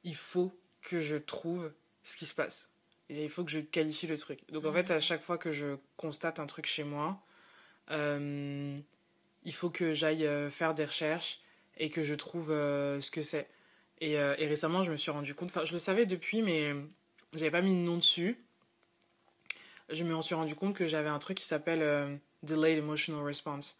il 0.08 0.16
faut 0.16 0.58
que 0.82 1.02
je 1.02 1.18
trouve 1.18 1.72
ce 2.04 2.16
qui 2.16 2.26
se 2.26 2.34
passe. 2.34 2.72
Il 3.10 3.30
faut 3.30 3.44
que 3.44 3.52
je 3.52 3.60
qualifie 3.60 4.08
le 4.08 4.18
truc. 4.18 4.40
Donc, 4.52 4.66
en 4.66 4.72
fait, 4.72 4.90
à 4.90 5.02
chaque 5.02 5.22
fois 5.22 5.38
que 5.38 5.52
je 5.52 5.78
constate 5.98 6.40
un 6.40 6.46
truc 6.46 6.66
chez 6.66 6.86
moi, 6.86 7.22
euh, 7.92 8.76
il 9.44 9.54
faut 9.54 9.70
que 9.70 9.94
j'aille 9.94 10.26
euh, 10.26 10.50
faire 10.50 10.74
des 10.74 10.86
recherches 10.86 11.42
et 11.78 11.90
que 11.90 12.04
je 12.04 12.16
trouve 12.16 12.52
euh, 12.52 13.02
ce 13.02 13.12
que 13.12 13.22
c'est. 13.22 13.50
Et, 14.00 14.18
récemment, 14.18 14.84
je 14.84 14.92
me 14.92 14.98
suis 14.98 15.12
rendu 15.12 15.34
compte, 15.34 15.50
enfin, 15.50 15.66
je 15.66 15.74
le 15.74 15.80
savais 15.80 16.06
depuis, 16.06 16.42
mais 16.42 16.74
j'avais 17.34 17.52
pas 17.52 17.62
mis 17.62 17.74
de 17.74 17.80
nom 17.80 17.98
dessus. 17.98 18.40
Je 19.90 20.04
me 20.04 20.22
suis 20.22 20.36
rendu 20.36 20.56
compte 20.56 20.76
que 20.76 20.86
j'avais 20.86 21.10
un 21.10 21.20
truc 21.20 21.38
qui 21.38 21.46
s'appelle 21.46 22.20
Delayed 22.44 22.78
Emotional 22.78 23.26
Response. 23.26 23.80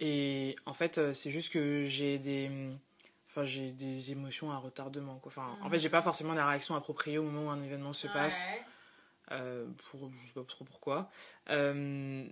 Et 0.00 0.56
en 0.66 0.72
fait, 0.72 1.14
c'est 1.14 1.30
juste 1.30 1.52
que 1.52 1.84
j'ai 1.86 2.18
des. 2.18 2.50
Enfin, 3.38 3.44
j'ai 3.44 3.70
des 3.70 4.10
émotions 4.10 4.50
à 4.50 4.58
retardement. 4.58 5.16
Quoi. 5.18 5.30
Enfin, 5.30 5.56
En 5.62 5.70
fait, 5.70 5.78
j'ai 5.78 5.88
pas 5.88 6.02
forcément 6.02 6.32
la 6.34 6.46
réaction 6.46 6.74
appropriée 6.74 7.18
au 7.18 7.22
moment 7.22 7.46
où 7.46 7.50
un 7.50 7.62
événement 7.62 7.92
se 7.92 8.08
passe. 8.08 8.42
Ouais. 8.50 8.62
Euh, 9.32 9.66
pour, 9.90 10.10
je 10.20 10.26
sais 10.26 10.32
pas 10.32 10.42
trop 10.42 10.64
pourquoi. 10.64 11.10
Euh, 11.50 12.24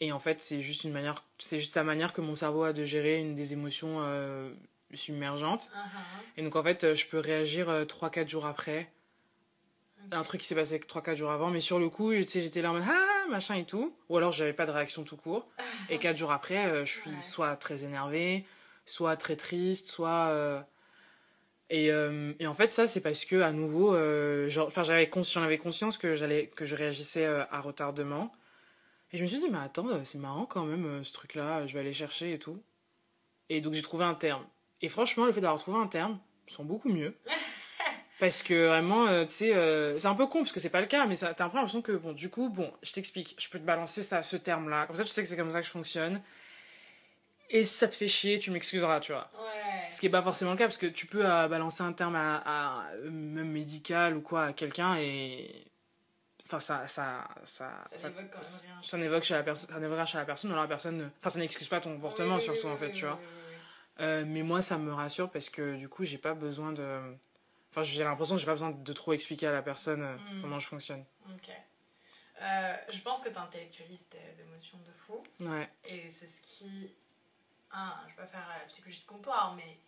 Et 0.00 0.12
en 0.12 0.18
fait, 0.18 0.40
c'est 0.40 0.60
juste 0.60 0.84
une 0.84 0.92
manière, 0.92 1.24
c'est 1.38 1.58
juste 1.58 1.76
la 1.76 1.84
manière 1.84 2.12
que 2.12 2.20
mon 2.20 2.34
cerveau 2.34 2.64
a 2.64 2.72
de 2.72 2.84
gérer 2.84 3.20
une 3.20 3.34
des 3.34 3.52
émotions 3.54 3.98
euh, 4.02 4.52
submergentes. 4.92 5.70
Uh-huh. 5.74 6.38
Et 6.38 6.42
donc, 6.42 6.56
en 6.56 6.62
fait, 6.62 6.84
euh, 6.84 6.94
je 6.94 7.06
peux 7.06 7.18
réagir 7.20 7.68
3-4 7.86 8.28
jours 8.28 8.46
après. 8.46 8.90
Un 10.12 10.22
truc 10.22 10.40
qui 10.40 10.46
s'est 10.46 10.54
passé 10.54 10.78
3-4 10.78 11.16
jours 11.16 11.30
avant, 11.30 11.50
mais 11.50 11.60
sur 11.60 11.78
le 11.78 11.88
coup, 11.88 12.12
j'étais 12.12 12.62
là 12.62 12.70
en 12.70 12.74
mode 12.74 12.84
ah, 12.88 13.26
machin 13.30 13.56
et 13.56 13.64
tout. 13.64 13.94
Ou 14.08 14.16
alors, 14.16 14.30
j'avais 14.32 14.52
pas 14.52 14.66
de 14.66 14.70
réaction 14.70 15.04
tout 15.04 15.16
court. 15.16 15.46
Et 15.90 15.98
4 15.98 16.16
jours 16.16 16.32
après, 16.32 16.66
euh, 16.66 16.84
je 16.84 16.92
suis 16.92 17.10
Ouais. 17.10 17.20
soit 17.22 17.56
très 17.56 17.84
énervée, 17.84 18.44
soit 18.90 19.16
très 19.16 19.36
triste, 19.36 19.88
soit. 19.88 20.28
euh, 20.30 20.60
Et, 21.70 21.92
euh, 21.92 22.32
et 22.38 22.46
en 22.46 22.54
fait, 22.54 22.72
ça, 22.72 22.86
c'est 22.86 23.02
parce 23.02 23.24
que, 23.26 23.42
à 23.42 23.52
nouveau, 23.52 23.94
euh, 23.94 24.48
enfin, 24.58 24.82
j'avais 24.82 25.10
j'en 25.22 25.42
avais 25.42 25.58
conscience 25.58 25.98
que, 25.98 26.14
j'allais, 26.14 26.46
que 26.48 26.64
je 26.64 26.74
réagissais 26.74 27.26
à 27.26 27.60
retardement. 27.60 28.32
Et 29.12 29.18
je 29.18 29.22
me 29.22 29.28
suis 29.28 29.38
dit, 29.38 29.48
mais 29.50 29.58
attends, 29.58 29.86
c'est 30.04 30.18
marrant 30.18 30.46
quand 30.46 30.64
même, 30.64 31.04
ce 31.04 31.12
truc-là, 31.12 31.66
je 31.66 31.74
vais 31.74 31.80
aller 31.80 31.92
chercher 31.92 32.32
et 32.34 32.38
tout. 32.38 32.62
Et 33.50 33.60
donc, 33.60 33.74
j'ai 33.74 33.82
trouvé 33.82 34.04
un 34.04 34.14
terme. 34.14 34.44
Et 34.82 34.88
franchement, 34.88 35.26
le 35.26 35.32
fait 35.32 35.40
d'avoir 35.40 35.60
trouvé 35.60 35.78
un 35.78 35.86
terme, 35.88 36.18
je 36.46 36.52
me 36.52 36.56
sens 36.58 36.66
beaucoup 36.66 36.88
mieux. 36.90 37.14
Parce 38.20 38.42
que 38.42 38.66
vraiment, 38.66 39.06
euh, 39.06 39.24
tu 39.24 39.30
sais, 39.30 39.54
euh, 39.54 39.98
c'est 39.98 40.08
un 40.08 40.14
peu 40.16 40.26
con 40.26 40.40
parce 40.40 40.50
que 40.50 40.58
c'est 40.58 40.70
pas 40.70 40.80
le 40.80 40.88
cas, 40.88 41.06
mais 41.06 41.14
t'as 41.16 41.30
un 41.30 41.48
peu 41.48 41.56
l'impression 41.56 41.82
que, 41.82 41.92
bon, 41.92 42.12
du 42.12 42.30
coup, 42.30 42.48
bon, 42.48 42.72
je 42.82 42.92
t'explique, 42.92 43.36
je 43.38 43.48
peux 43.48 43.60
te 43.60 43.64
balancer 43.64 44.02
ça, 44.02 44.24
ce 44.24 44.36
terme-là. 44.36 44.86
Comme 44.86 44.96
ça, 44.96 45.04
tu 45.04 45.10
sais 45.10 45.22
que 45.22 45.28
c'est 45.28 45.36
comme 45.36 45.50
ça 45.52 45.60
que 45.60 45.66
je 45.66 45.70
fonctionne. 45.70 46.20
Et 47.50 47.64
si 47.64 47.74
ça 47.74 47.88
te 47.88 47.94
fait 47.94 48.08
chier, 48.08 48.38
tu 48.38 48.50
m'excuseras, 48.50 49.00
tu 49.00 49.12
vois. 49.12 49.30
Ouais. 49.40 49.90
Ce 49.90 50.00
qui 50.00 50.06
est 50.06 50.10
pas 50.10 50.22
forcément 50.22 50.50
le 50.52 50.58
cas 50.58 50.66
parce 50.66 50.76
que 50.78 50.86
tu 50.86 51.06
peux 51.06 51.24
euh, 51.24 51.48
balancer 51.48 51.82
un 51.82 51.92
terme 51.94 52.14
à, 52.16 52.42
à- 52.44 52.94
même 53.10 53.50
médical 53.50 54.16
ou 54.16 54.20
quoi 54.20 54.44
à 54.46 54.52
quelqu'un 54.52 54.96
et 54.98 55.64
enfin 56.44 56.60
ça 56.60 56.86
ça 56.86 57.26
ça 57.44 57.82
Ça 57.84 58.10
ça 58.82 58.98
n'évoque 58.98 59.22
chez 59.22 59.34
la 59.34 59.42
chez 60.06 60.18
la 60.18 60.24
personne 60.24 60.50
alors 60.50 60.62
la 60.64 60.68
personne 60.68 61.10
enfin 61.18 61.30
ça 61.30 61.38
n'excuse 61.38 61.68
pas 61.68 61.80
ton 61.80 61.94
comportement 61.94 62.34
Oui, 62.36 62.40
surtout 62.40 62.66
oui, 62.66 62.72
en 62.72 62.76
fait 62.76 62.92
tu 62.92 63.06
vois. 63.06 63.18
Euh, 64.00 64.24
mais 64.26 64.42
moi 64.42 64.60
ça 64.62 64.76
me 64.78 64.92
rassure 64.92 65.30
parce 65.30 65.48
que 65.50 65.76
du 65.76 65.88
coup 65.88 66.04
j'ai 66.04 66.18
pas 66.18 66.34
besoin 66.34 66.72
de 66.72 67.00
enfin 67.70 67.82
j'ai 67.82 68.04
l'impression 68.04 68.34
que 68.34 68.40
j'ai 68.40 68.46
pas 68.46 68.52
besoin 68.52 68.70
de 68.70 68.92
trop 68.92 69.12
expliquer 69.14 69.46
à 69.46 69.52
la 69.52 69.62
personne 69.62 70.02
euh, 70.02 70.16
Mm. 70.16 70.40
comment 70.42 70.58
je 70.58 70.66
fonctionne 70.66 71.04
Ok. 71.30 71.48
Euh, 72.42 72.74
je 72.90 73.00
pense 73.00 73.20
que 73.22 73.30
tu 73.30 73.38
intellectualises 73.38 74.06
tes 74.08 74.42
émotions 74.42 74.78
de 74.86 74.92
fou. 74.92 75.22
ouais 75.40 75.68
Et 75.86 76.08
c'est 76.08 76.26
ce 76.26 76.40
qui. 76.42 76.94
Ah, 77.70 78.02
je 78.06 78.12
vais 78.12 78.22
pas 78.22 78.26
faire 78.26 78.46
la 78.48 78.64
psychologie 78.66 79.02
de 79.02 79.06
comptoir, 79.08 79.54
mais 79.54 79.78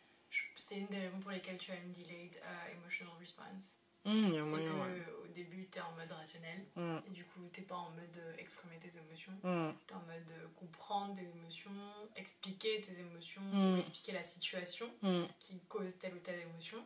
c'est 0.55 0.77
une 0.79 0.87
des 0.89 0.99
raisons 1.01 1.19
pour 1.21 1.31
lesquelles 1.31 1.59
tu 1.59 1.73
as 1.73 1.77
une 1.77 1.93
delayed 1.93 2.37
euh, 2.45 2.73
emotional 2.77 3.13
response. 3.19 3.79
A 4.07 4.09
C'est 4.11 4.41
ouais. 4.43 4.65
que 4.65 5.25
au 5.25 5.27
début, 5.29 5.69
tu 5.71 5.79
es 5.79 5.83
en 5.83 5.93
mode 5.93 6.11
rationnel. 6.13 6.65
Et 7.07 7.11
du 7.11 7.25
coup, 7.27 7.47
t'es 7.53 7.63
pas 7.63 7.77
en 7.77 7.91
mode 7.91 8.17
euh, 8.17 8.35
exprimer 8.39 8.79
tes 8.79 8.97
émotions. 8.97 9.33
hum, 9.45 9.75
T'es 9.87 9.95
en 9.95 10.01
mode 10.01 10.31
euh, 10.33 10.49
comprendre 10.57 11.15
tes 11.15 11.25
émotions, 11.29 11.71
expliquer 12.17 12.81
tes 12.81 12.99
émotions, 13.01 13.43
Mm. 13.43 13.79
expliquer 13.79 14.13
la 14.13 14.23
situation 14.23 14.91
qui 15.39 15.61
cause 15.69 15.99
telle 15.99 16.15
ou 16.15 16.19
telle 16.21 16.41
émotion. 16.41 16.79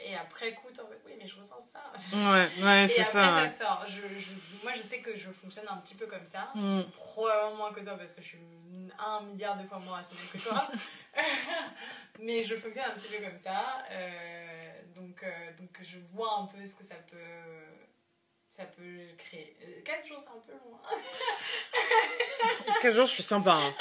Et 0.00 0.14
après, 0.14 0.50
écoute, 0.50 0.78
en 0.78 0.86
fait, 0.88 1.00
oui, 1.06 1.12
mais 1.18 1.26
je 1.26 1.36
ressens 1.36 1.58
ça. 1.58 1.82
ouais 2.32 2.48
ouais 2.62 2.84
Et 2.84 2.88
c'est 2.88 3.00
après, 3.00 3.12
ça 3.12 3.48
ça 3.48 3.64
sort. 3.64 3.84
Je, 3.86 4.02
je- 4.16 4.30
moi, 4.62 4.72
je 4.72 4.80
sais 4.80 5.00
que 5.00 5.14
je 5.16 5.30
fonctionne 5.30 5.66
un 5.68 5.76
petit 5.78 5.96
peu 5.96 6.06
comme 6.06 6.24
ça. 6.24 6.50
Hum, 6.54 6.84
Probablement 6.94 7.56
moins 7.56 7.72
que 7.72 7.80
toi 7.82 7.96
parce 7.96 8.14
que 8.14 8.22
je 8.22 8.26
suis 8.28 8.38
un 8.98 9.22
milliard 9.22 9.56
de 9.60 9.66
fois 9.66 9.78
moins 9.80 9.94
rationnelle 9.96 10.26
que 10.32 10.38
toi. 10.38 10.68
Mais 12.20 12.42
je 12.44 12.54
fonctionne 12.56 12.84
un 12.86 12.94
petit 12.94 13.08
peu 13.08 13.22
comme 13.24 13.36
ça. 13.36 13.84
euh, 13.90 14.72
donc, 14.94 15.22
euh, 15.24 15.52
donc 15.58 15.76
je 15.82 15.98
vois 16.12 16.32
un 16.40 16.46
peu 16.46 16.64
ce 16.64 16.76
que 16.76 16.84
ça 16.84 16.94
peut, 17.10 17.16
ça 18.48 18.64
peut 18.64 19.00
créer. 19.16 19.56
4 19.84 20.06
jours, 20.06 20.18
c'est 20.20 20.28
un 20.28 20.40
peu 20.46 20.52
long. 20.52 20.76
hein. 20.84 22.72
4 22.82 22.94
jours 22.94 23.06
je 23.06 23.12
suis 23.12 23.22
sympa 23.22 23.52
hein. 23.54 23.74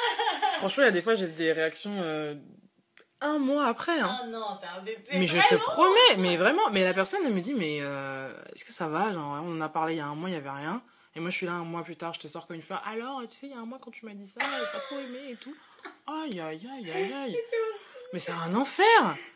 franchement 0.57 0.83
il 0.83 0.87
y 0.87 0.89
a 0.89 0.91
des 0.91 1.01
fois 1.01 1.15
j'ai 1.15 1.27
des 1.27 1.51
réactions 1.51 1.93
euh, 2.01 2.35
un 3.21 3.39
mois 3.39 3.65
après 3.65 3.99
hein. 3.99 4.17
Ah 4.21 4.25
non, 4.27 4.45
c'est 4.83 5.17
Mais 5.17 5.25
je 5.27 5.39
te 5.39 5.53
long. 5.55 5.59
promets, 5.61 6.17
mais 6.17 6.37
vraiment, 6.37 6.69
mais 6.71 6.83
la 6.83 6.93
personne 6.93 7.21
elle 7.25 7.33
me 7.33 7.41
dit 7.41 7.53
mais 7.55 7.79
euh, 7.81 8.31
est-ce 8.55 8.63
que 8.65 8.71
ça 8.71 8.87
va 8.87 9.11
genre 9.13 9.41
on 9.43 9.57
en 9.57 9.61
a 9.61 9.69
parlé 9.69 9.95
il 9.95 9.97
y 9.97 10.01
a 10.01 10.05
un 10.05 10.15
mois 10.15 10.29
il 10.29 10.33
y 10.33 10.37
avait 10.37 10.49
rien 10.49 10.81
et 11.15 11.19
moi 11.19 11.29
je 11.31 11.35
suis 11.37 11.45
là 11.47 11.53
un 11.53 11.63
mois 11.63 11.83
plus 11.83 11.95
tard 11.95 12.13
je 12.13 12.19
te 12.19 12.27
sors 12.27 12.45
comme 12.45 12.55
une 12.57 12.61
fois 12.61 12.81
alors 12.85 13.21
tu 13.27 13.35
sais 13.35 13.47
il 13.47 13.53
y 13.53 13.55
a 13.55 13.59
un 13.59 13.65
mois 13.65 13.79
quand 13.81 13.89
tu 13.91 14.05
m'as 14.05 14.13
dit 14.13 14.27
ça 14.27 14.39
j'ai 14.41 14.71
pas 14.71 14.79
trop 14.85 14.99
aimé 14.99 15.31
et 15.31 15.35
tout 15.35 15.55
aïe 16.05 16.39
aïe 16.39 16.69
aïe 16.71 16.91
aïe 16.91 17.13
aïe 17.13 17.37
mais 18.13 18.19
c'est 18.19 18.33
un 18.33 18.53
enfer 18.55 18.85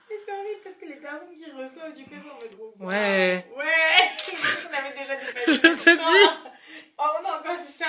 Mais 0.09 0.15
c'est 0.23 0.31
horrible 0.31 0.61
parce 0.63 0.75
que 0.75 0.85
les 0.85 0.95
personnes 0.97 1.33
qui 1.35 1.51
reçoivent 1.51 1.93
du 1.93 2.03
coup 2.03 2.15
sont 2.15 2.29
en 2.29 2.35
mode 2.35 2.55
wow. 2.59 2.87
Ouais. 2.87 3.45
Ouais 3.57 3.65
On 4.69 4.77
avait 4.77 4.91
déjà 4.97 5.15
des 5.15 5.53
Je 5.53 5.59
te 5.59 5.97
dis. 5.97 6.51
Oh, 6.99 7.03
on 7.21 7.29
a 7.29 7.39
encore 7.39 7.57
ça 7.57 7.85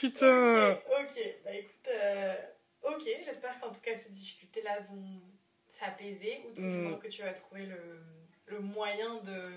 putain 0.00 0.70
Ok, 0.72 0.78
ok. 1.00 1.24
Bah 1.44 1.50
écoute, 1.54 1.88
euh, 1.88 2.34
ok, 2.96 3.02
j'espère 3.24 3.58
qu'en 3.60 3.70
tout 3.72 3.80
cas 3.80 3.94
ces 3.96 4.10
difficultés-là 4.10 4.80
vont 4.80 5.20
s'apaiser 5.66 6.42
ou 6.46 6.54
tout 6.54 6.62
du 6.62 6.66
Mm. 6.68 6.82
moins 6.88 6.98
que 6.98 7.08
tu 7.08 7.22
vas 7.22 7.32
trouver 7.32 7.66
le, 7.66 8.02
le 8.46 8.60
moyen 8.60 9.14
de. 9.22 9.52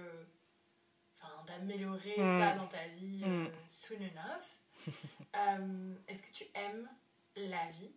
D'améliorer 1.47 2.15
Mm. 2.19 2.25
ça 2.39 2.51
dans 2.53 2.67
ta 2.67 2.87
vie 2.89 3.21
euh, 3.25 3.45
Mm. 3.45 3.51
soon 3.67 3.95
enough. 3.97 4.85
Euh, 5.35 5.95
Est-ce 6.07 6.21
que 6.23 6.31
tu 6.31 6.43
aimes 6.53 6.89
la 7.35 7.65
vie? 7.69 7.91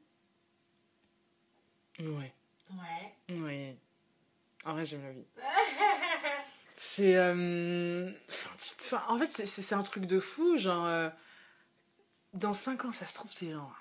Ouais 2.01 2.33
Ouais. 2.71 3.37
ouais 3.41 3.77
en 4.65 4.73
vrai 4.73 4.85
j'aime 4.87 5.03
la 5.03 5.13
vie 5.13 5.27
c'est 6.77 7.17
euh, 7.17 8.11
enfin, 8.29 9.03
en 9.09 9.19
fait 9.19 9.47
c'est- 9.47 9.73
un 9.75 9.83
truc 9.83 10.07
de 10.07 10.19
fou 10.21 10.57
genre 10.57 10.87
euh, 10.87 11.09
dans 12.33 12.53
5 12.53 12.85
ans 12.87 12.93
ça 12.93 13.07
se 13.07 13.15
trouve 13.15 13.31
c'est 13.33 13.51
genre 13.51 13.77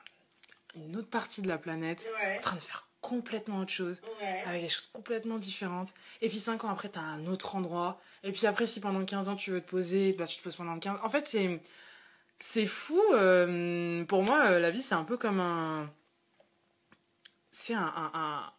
une 0.75 0.95
autre 0.97 1.09
partie 1.09 1.41
de 1.41 1.47
la 1.47 1.57
planète 1.57 2.07
Ouais. 2.21 2.37
en 2.37 2.41
train 2.41 2.55
de 2.55 2.61
faire 2.61 2.87
complètement 3.01 3.59
autre 3.59 3.71
chose 3.71 4.01
Ouais. 4.21 4.43
avec 4.45 4.61
des 4.61 4.69
choses 4.69 4.89
complètement 4.93 5.37
différentes 5.37 5.93
et 6.21 6.29
puis 6.29 6.39
5 6.39 6.63
ans 6.63 6.69
après 6.69 6.87
t'as 6.89 7.01
un 7.01 7.25
autre 7.27 7.55
endroit 7.55 7.99
et 8.23 8.31
puis 8.31 8.47
après 8.47 8.65
si 8.65 8.79
pendant 8.79 9.03
15 9.03 9.27
ans 9.29 9.35
tu 9.35 9.51
veux 9.51 9.59
te 9.61 9.69
poser 9.69 10.13
bah 10.13 10.25
tu 10.25 10.37
te 10.37 10.43
poses 10.43 10.55
pendant 10.55 10.79
15 10.79 10.99
en 11.03 11.09
fait 11.09 11.27
c'est 11.27 11.61
c'est 12.39 12.65
fou 12.65 13.01
euh, 13.13 14.05
pour 14.05 14.23
moi 14.23 14.45
euh, 14.45 14.59
la 14.59 14.71
vie 14.71 14.81
c'est 14.81 14.95
un 14.95 15.03
peu 15.03 15.17
comme 15.17 15.39
un 15.41 15.91
c'est 17.51 17.73
un, 17.73 17.81
un- 17.85 18.11
un- 18.13 18.51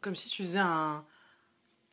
comme 0.00 0.14
si 0.16 0.28
tu 0.28 0.42
faisais 0.42 0.58
un 0.58 1.04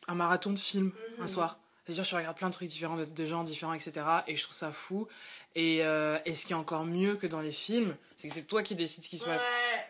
un 0.08 0.14
marathon 0.16 0.50
de 0.50 0.58
films 0.58 0.92
un 1.18 1.22
Mhm. 1.22 1.28
soir 1.28 1.58
c'est-à-dire 1.84 2.04
tu 2.04 2.14
regardes 2.14 2.36
plein 2.36 2.48
de 2.48 2.54
trucs 2.54 2.68
différents 2.68 2.96
de, 2.96 3.04
de 3.04 3.26
gens 3.26 3.42
différents 3.44 3.74
etc 3.74 4.02
et 4.26 4.36
je 4.36 4.42
trouve 4.42 4.54
ça 4.54 4.70
fou 4.72 5.08
et, 5.54 5.84
euh, 5.84 6.18
et 6.24 6.34
ce 6.34 6.46
qui 6.46 6.52
est 6.52 6.56
encore 6.56 6.84
mieux 6.84 7.16
que 7.16 7.26
dans 7.26 7.40
les 7.40 7.52
films 7.52 7.96
c'est 8.16 8.28
que 8.28 8.34
c'est 8.34 8.44
toi 8.44 8.62
qui 8.62 8.74
décides 8.74 9.04
ce 9.04 9.08
qui 9.08 9.18
se 9.18 9.24
passe 9.24 9.42
Ouais. 9.42 9.86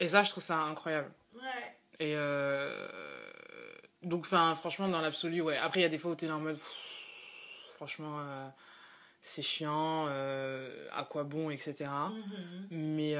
et 0.00 0.08
ça 0.08 0.22
je 0.22 0.30
trouve 0.30 0.42
ça 0.42 0.58
incroyable 0.58 1.10
Ouais. 1.34 1.76
et 2.00 2.14
euh, 2.16 2.88
donc, 4.02 4.22
enfin, 4.22 4.56
franchement, 4.56 4.88
dans 4.88 5.00
l'absolu, 5.00 5.40
ouais. 5.42 5.56
Après, 5.58 5.78
il 5.78 5.82
y 5.84 5.86
a 5.86 5.88
des 5.88 5.96
fois 5.96 6.10
où 6.10 6.14
t'es 6.16 6.26
là 6.26 6.34
en 6.34 6.40
mode, 6.40 6.56
pff, 6.56 6.74
franchement, 7.76 8.18
euh, 8.18 8.48
c'est 9.20 9.42
chiant, 9.42 10.06
à 10.08 11.04
quoi 11.08 11.22
bon, 11.22 11.50
etc. 11.50 11.84
Mhm. 11.88 12.66
Mais, 12.72 13.14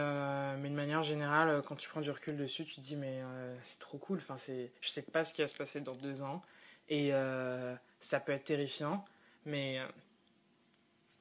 mais 0.59 0.69
de 0.71 0.75
manière 0.75 1.05
générale, 1.05 1.63
quand 1.69 1.77
tu 1.77 1.89
prends 1.89 2.01
du 2.01 2.11
recul 2.11 2.37
dessus, 2.37 2.65
tu 2.65 2.75
te 2.75 2.81
dis, 2.81 2.97
mais 2.97 3.23
c'est 3.63 3.79
trop 3.79 3.97
cool. 3.99 4.19
Enfin, 4.19 4.37
je 4.39 4.89
sais 4.89 5.03
pas 5.03 5.25
ce 5.25 5.35
qui 5.35 5.43
va 5.43 5.47
se 5.47 5.55
passer 5.55 5.81
dans 5.81 5.95
deux 5.95 6.23
ans. 6.23 6.43
Et 6.89 7.11
euh, 7.13 7.75
ça 8.01 8.21
peut 8.21 8.33
être 8.33 8.45
terrifiant, 8.45 9.05
mais 9.45 9.79
euh, 9.79 9.87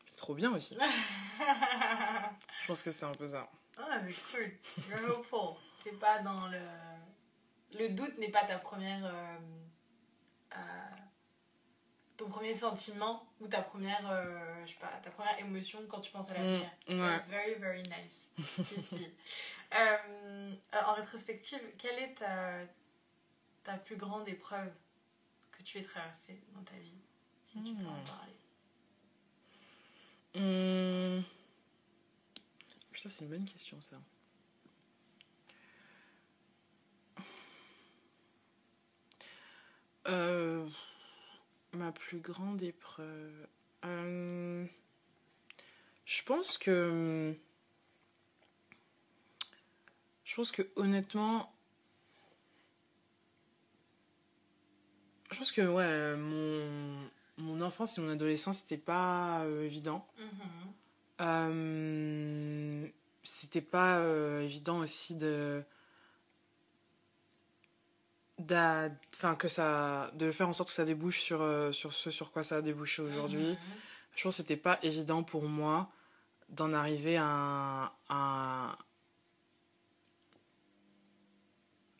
c'est 0.08 0.17
trop 0.17 0.34
bien 0.36 0.52
aussi. 0.54 0.78
Je 2.62 2.67
pense 2.67 2.84
que 2.84 2.91
c'est 2.91 3.06
un 3.06 3.12
peu 3.12 3.28
ça. 3.28 3.50
Ah, 3.78 4.00
c'est 4.06 4.38
cool. 4.38 4.52
You're 4.89 5.17
hopeful. 5.17 5.56
C'est 5.76 5.97
pas 6.00 6.19
dans 6.19 6.47
le. 6.47 6.60
Le 7.80 7.89
doute 7.89 8.17
n'est 8.17 8.30
pas 8.32 8.43
ta 8.43 8.58
première. 8.60 9.06
euh, 9.06 9.38
ton 12.17 12.28
premier 12.30 12.54
sentiment 12.54 13.26
ou 13.39 13.47
ta 13.47 13.62
première. 13.62 14.08
euh, 14.12 14.65
je 14.65 14.74
sais 14.74 14.80
pas, 14.80 14.91
ta 15.02 15.10
première 15.10 15.39
émotion 15.39 15.80
quand 15.89 16.02
tu 16.02 16.12
penses 16.12 16.30
à 16.32 16.34
l'avenir. 16.36 16.69
Mm, 16.88 17.00
ouais. 17.02 17.08
That's 17.13 17.28
very, 17.30 17.56
very 17.56 17.84
nice. 17.84 18.30
Ici. 18.78 19.08
Euh, 19.74 20.54
en 20.86 20.93
rétrospective, 20.95 21.62
quelle 21.78 21.97
est 21.97 22.15
ta, 22.15 22.58
ta 23.63 23.78
plus 23.78 23.95
grande 23.95 24.28
épreuve 24.28 24.69
que 25.62 25.67
tu 25.67 25.78
aies 25.78 25.84
traversée 25.84 26.41
dans 26.54 26.63
ta 26.63 26.78
vie 26.78 26.97
Si 27.43 27.62
tu 27.62 27.74
peux 27.76 27.86
en 27.86 28.00
Mm. 28.00 28.04
parler. 28.04 28.34
Hum... 30.36 31.24
Putain, 32.91 33.10
c'est 33.10 33.24
une 33.26 33.30
bonne 33.32 33.45
question, 33.45 33.82
ça. 33.82 33.97
Euh, 40.08 40.67
ma 41.74 41.91
plus 41.91 42.19
grande 42.19 42.62
épreuve. 42.63 43.47
Euh, 43.86 44.65
je 46.06 46.24
pense 46.24 46.58
que. 46.58 47.36
Je 50.26 50.36
pense 50.36 50.52
que 50.52 50.63
honnêtement. 50.76 51.54
Je 55.31 55.37
pense 55.37 55.51
que 55.51 55.61
ouais, 55.61 56.15
mon, 56.17 57.09
mon 57.37 57.61
enfance 57.61 57.97
et 57.97 58.01
mon 58.01 58.09
adolescence, 58.11 58.59
c'était 58.59 58.77
pas 58.77 59.41
euh, 59.41 59.63
évident. 59.65 60.05
Mhm. 60.17 60.27
Euh, 61.21 62.87
C'était 63.23 63.61
pas 63.61 63.99
euh, 63.99 64.41
évident 64.41 64.79
aussi 64.79 65.15
de. 65.15 65.63
Enfin, 69.13 69.35
que 69.35 69.47
ça. 69.47 70.11
de 70.15 70.31
faire 70.31 70.49
en 70.49 70.53
sorte 70.53 70.69
que 70.69 70.75
ça 70.75 70.83
débouche 70.85 71.19
sur, 71.21 71.45
sur 71.73 71.93
ce 71.93 72.09
sur 72.09 72.31
quoi 72.31 72.43
ça 72.43 72.57
a 72.57 72.61
débouché 72.61 73.01
aujourd'hui. 73.03 73.51
Mhm. 73.51 73.57
Je 74.15 74.23
pense 74.23 74.35
que 74.37 74.41
c'était 74.41 74.57
pas 74.57 74.79
évident 74.81 75.23
pour 75.23 75.43
moi 75.43 75.89
d'en 76.49 76.73
arriver 76.73 77.17
à 77.17 77.23
un, 77.25 77.91
à, 78.09 78.77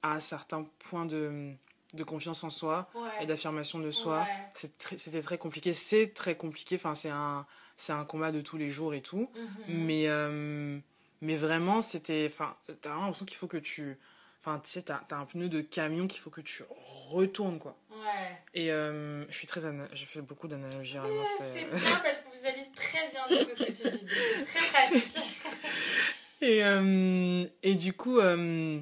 à 0.01 0.13
un 0.15 0.19
certain 0.19 0.67
point 0.79 1.05
de, 1.05 1.53
de 1.93 2.04
confiance 2.04 2.43
en 2.43 2.49
soi 2.49 2.89
et 3.21 3.25
d'affirmation 3.25 3.80
de 3.80 3.91
soi. 3.91 4.21
Ouais. 4.21 4.69
C'était 4.97 5.21
très 5.21 5.38
compliqué. 5.38 5.73
C'est 5.73 6.08
très 6.13 6.36
compliqué. 6.36 6.75
Enfin, 6.75 6.95
c'est 6.95 7.10
un, 7.10 7.45
c'est 7.77 7.93
un 7.93 8.06
combat 8.06 8.32
de 8.32 8.41
tous 8.41 8.58
les 8.58 8.69
jours 8.69 8.93
et 8.93 9.01
tout. 9.01 9.30
Mhm. 9.36 9.86
Mais, 9.86 10.08
euh, 10.08 10.77
mais 11.21 11.36
vraiment, 11.36 11.82
c'était. 11.82 12.27
Enfin, 12.32 12.56
t'as 12.82 12.89
vraiment 12.89 13.06
l'impression 13.06 13.25
qu'il 13.25 13.38
faut 13.38 13.47
que 13.47 13.58
tu. 13.58 13.97
Enfin, 14.43 14.60
tu 14.63 14.69
sais, 14.71 14.82
t'as 14.82 15.01
t'as 15.08 15.17
un 15.17 15.25
pneu 15.25 15.49
de 15.49 15.62
camion 15.62 16.08
qu'il 16.08 16.19
faut 16.19 16.32
que 16.32 16.41
tu 16.41 16.63
retournes, 17.12 17.60
quoi. 17.60 17.77
Ouais. 17.91 18.38
Et 18.56 18.71
euh, 18.71 19.23
je 19.30 19.36
suis 19.36 19.45
très. 19.45 19.62
J'ai 19.93 20.06
fait 20.08 20.21
beaucoup 20.21 20.47
d'analogies. 20.47 20.97
C'est 21.38 21.43
c'est- 21.43 21.65
bien 21.65 21.99
parce 22.04 22.21
qu'on 22.21 22.32
visualise 22.32 22.71
très 22.75 23.08
bien 23.08 23.38
du 23.38 23.45
coup 23.45 23.51
ce 23.56 23.63
que 23.63 23.71
tu 23.71 23.97
dis. 23.97 24.08
C'est 24.45 24.58
très 24.58 24.67
pratique. 24.69 25.17
Et, 26.43 26.63
euh, 26.63 27.45
et 27.62 27.75
du 27.75 27.93
coup, 27.93 28.19
je 28.19 28.82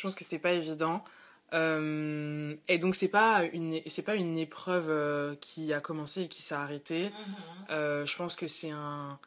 pense 0.00 0.14
que 0.14 0.22
c'était 0.22 0.38
pas 0.38 0.52
évident. 0.52 1.02
Euh, 1.54 2.54
et 2.68 2.78
donc, 2.78 2.94
c'est 2.94 3.08
pas 3.08 3.44
une, 3.52 3.80
c'est 3.86 4.02
pas 4.02 4.14
une 4.14 4.36
épreuve 4.36 4.90
euh, 4.90 5.34
qui 5.40 5.72
a 5.72 5.80
commencé 5.80 6.22
et 6.22 6.28
qui 6.28 6.42
s'est 6.42 6.54
arrêtée. 6.54 7.04
Mhm. 7.08 7.34
Euh, 7.70 8.06
je 8.06 8.16
pense 8.16 8.36
que 8.36 8.46
c'est 8.46 8.70
un. 8.70 9.18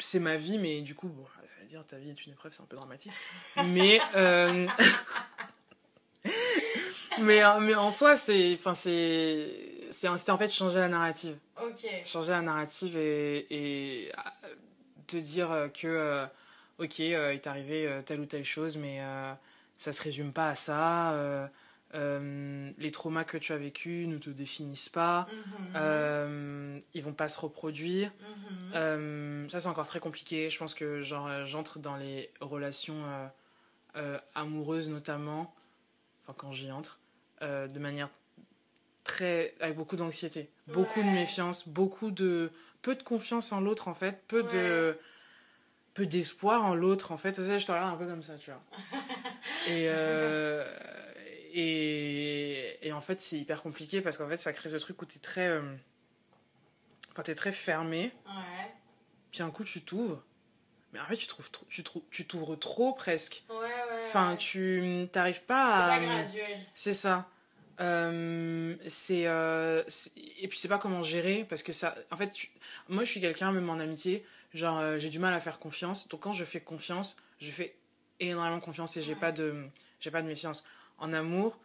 C'est 0.00 0.18
ma 0.18 0.34
vie, 0.36 0.58
mais 0.58 0.80
du 0.80 0.94
coup, 0.96 1.06
bon, 1.08 1.24
ça 1.24 1.60
veut 1.60 1.66
dire 1.68 1.86
ta 1.86 1.98
vie 1.98 2.10
est 2.10 2.26
une 2.26 2.32
épreuve, 2.32 2.52
c'est 2.52 2.62
un 2.62 2.66
peu 2.66 2.76
dramatique. 2.76 3.12
Mais. 3.66 4.00
mais, 7.20 7.42
mais 7.60 7.74
en 7.74 7.90
soi, 7.90 8.16
c'est. 8.16 8.54
Enfin, 8.54 8.74
c'est. 8.74 9.48
c'est- 9.90 10.18
C'était 10.18 10.32
en 10.32 10.38
fait 10.38 10.48
changer 10.52 10.80
la 10.80 10.88
narrative 10.88 11.36
Ok. 11.62 11.86
changer 12.04 12.32
la 12.32 12.42
narrative 12.42 12.96
et, 12.96 13.46
et 13.50 14.12
te 15.06 15.16
dire 15.16 15.70
que 15.72 16.24
ok 16.78 16.98
il 16.98 17.40
t'est 17.40 17.46
arrivé 17.46 18.00
telle 18.04 18.20
ou 18.20 18.26
telle 18.26 18.44
chose 18.44 18.76
mais 18.76 19.00
ça 19.76 19.92
se 19.92 20.02
résume 20.02 20.32
pas 20.32 20.48
à 20.48 20.54
ça 20.54 21.12
euh, 21.12 21.46
euh, 21.94 22.70
les 22.78 22.90
traumas 22.90 23.24
que 23.24 23.36
tu 23.38 23.52
as 23.52 23.56
vécus 23.56 24.08
ne 24.08 24.18
te 24.18 24.30
définissent 24.30 24.88
pas 24.88 25.26
Mhm. 25.28 25.72
euh, 25.76 26.78
ils 26.94 27.02
vont 27.02 27.12
pas 27.12 27.28
se 27.28 27.38
reproduire. 27.40 28.10
Mhm. 28.72 29.48
ça 29.48 29.60
c'est 29.60 29.68
encore 29.68 29.86
très 29.86 30.00
compliqué. 30.00 30.50
Je 30.50 30.58
pense 30.58 30.74
que 30.74 31.00
j'entre 31.02 31.78
dans 31.78 31.96
les 31.96 32.30
relations 32.40 33.04
amoureuses 34.34 34.88
notamment 34.88 35.54
enfin 36.24 36.34
quand 36.36 36.52
j'y 36.52 36.70
entre 36.72 36.98
de 37.42 37.78
manière 37.78 38.08
très 39.04 39.54
avec 39.60 39.76
beaucoup 39.76 39.96
d'anxiété 39.96 40.50
beaucoup 40.66 41.02
de 41.02 41.08
méfiance 41.08 41.68
beaucoup 41.68 42.10
de 42.10 42.50
peu 42.82 42.94
de 42.96 43.02
confiance 43.02 43.52
en 43.52 43.60
l'autre 43.60 43.86
en 43.88 43.94
fait 43.94 44.22
peu 44.26 44.42
de 44.42 44.98
peu 45.94 46.06
d'espoir 46.06 46.64
en 46.64 46.74
l'autre 46.74 47.12
en 47.12 47.16
fait. 47.16 47.34
Sais, 47.34 47.58
je 47.60 47.66
te 47.66 47.70
regarde 47.70 47.94
un 47.94 47.96
peu 47.96 48.06
comme 48.06 48.22
ça 48.24 48.36
tu 48.36 48.50
vois 48.50 48.62
et 49.68 49.86
euh, 49.88 50.64
et, 51.52 52.78
et 52.86 52.92
en 52.92 53.00
fait 53.00 53.20
c'est 53.20 53.36
hyper 53.38 53.62
compliqué 53.62 54.00
parce 54.00 54.16
qu'en 54.18 54.28
fait 54.28 54.36
ça 54.36 54.52
crée 54.52 54.68
ce 54.70 54.76
truc 54.76 55.00
où 55.00 55.04
t'es 55.04 55.18
très 55.20 55.48
euh, 55.48 55.62
enfin 57.12 57.22
t'es 57.22 57.34
très 57.34 57.52
fermé 57.52 58.12
Ouais. 58.26 58.72
puis 59.30 59.42
un 59.42 59.50
coup 59.50 59.64
tu 59.64 59.82
t'ouvres 59.82 60.22
mais 60.92 61.00
en 61.00 61.04
fait 61.06 61.16
tu 61.16 61.26
trouves 61.26 61.48
tu 62.10 62.26
t'ouvres 62.26 62.56
trop 62.56 62.92
presque 62.92 63.44
Ouais, 63.50 63.56
ouais. 63.56 64.02
enfin 64.06 64.32
ouais. 64.32 64.36
tu 64.36 65.08
t'arrives 65.12 65.34
C'est 65.36 65.46
pas 65.46 65.84
à 65.92 65.98
graduel. 66.00 66.58
c'est 66.74 66.94
ça 66.94 67.28
Euh, 67.80 68.76
c'est 68.86 69.26
euh, 69.26 69.82
et 70.40 70.46
puis 70.48 70.58
c'est 70.60 70.68
pas 70.68 70.78
comment 70.78 71.02
gérer 71.02 71.44
parce 71.48 71.62
que 71.64 71.72
ça 71.72 71.96
en 72.12 72.16
fait 72.16 72.28
tu- 72.30 72.50
moi 72.88 73.02
je 73.04 73.10
suis 73.10 73.20
quelqu'un 73.20 73.50
même 73.50 73.68
en 73.68 73.80
amitié 73.80 74.24
genre 74.52 74.78
euh, 74.78 74.98
j'ai 75.00 75.10
du 75.10 75.18
mal 75.18 75.34
à 75.34 75.40
faire 75.40 75.58
confiance 75.58 76.06
donc 76.08 76.20
quand 76.20 76.32
je 76.32 76.44
fais 76.44 76.60
confiance 76.60 77.16
je 77.40 77.50
fais 77.50 77.74
énormément 78.20 78.60
confiance 78.60 78.96
et 78.96 79.02
j'ai 79.02 79.14
pas 79.14 79.32
de 79.32 79.64
j'ai 80.00 80.10
pas 80.10 80.22
de 80.22 80.26
méfiance. 80.26 80.64
En 80.98 81.12
amour 81.12 81.58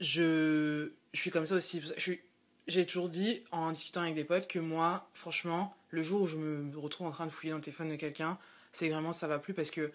je 0.00 0.92
je 1.12 1.20
suis 1.20 1.30
comme 1.30 1.46
ça 1.46 1.54
aussi. 1.54 1.82
Je 1.96 2.00
suis 2.00 2.20
j'ai 2.68 2.84
toujours 2.84 3.08
dit 3.08 3.42
en 3.50 3.70
discutant 3.70 4.02
avec 4.02 4.14
des 4.14 4.24
potes 4.24 4.46
que 4.46 4.58
moi 4.58 5.08
franchement 5.14 5.74
le 5.90 6.02
jour 6.02 6.22
où 6.22 6.26
je 6.26 6.36
me 6.36 6.78
retrouve 6.78 7.06
en 7.06 7.10
train 7.10 7.26
de 7.26 7.30
fouiller 7.30 7.50
dans 7.50 7.56
le 7.56 7.62
téléphone 7.62 7.88
de 7.88 7.96
quelqu'un 7.96 8.38
c'est 8.72 8.88
vraiment 8.90 9.12
ça 9.12 9.26
va 9.26 9.38
plus 9.38 9.54
parce 9.54 9.70
que 9.70 9.90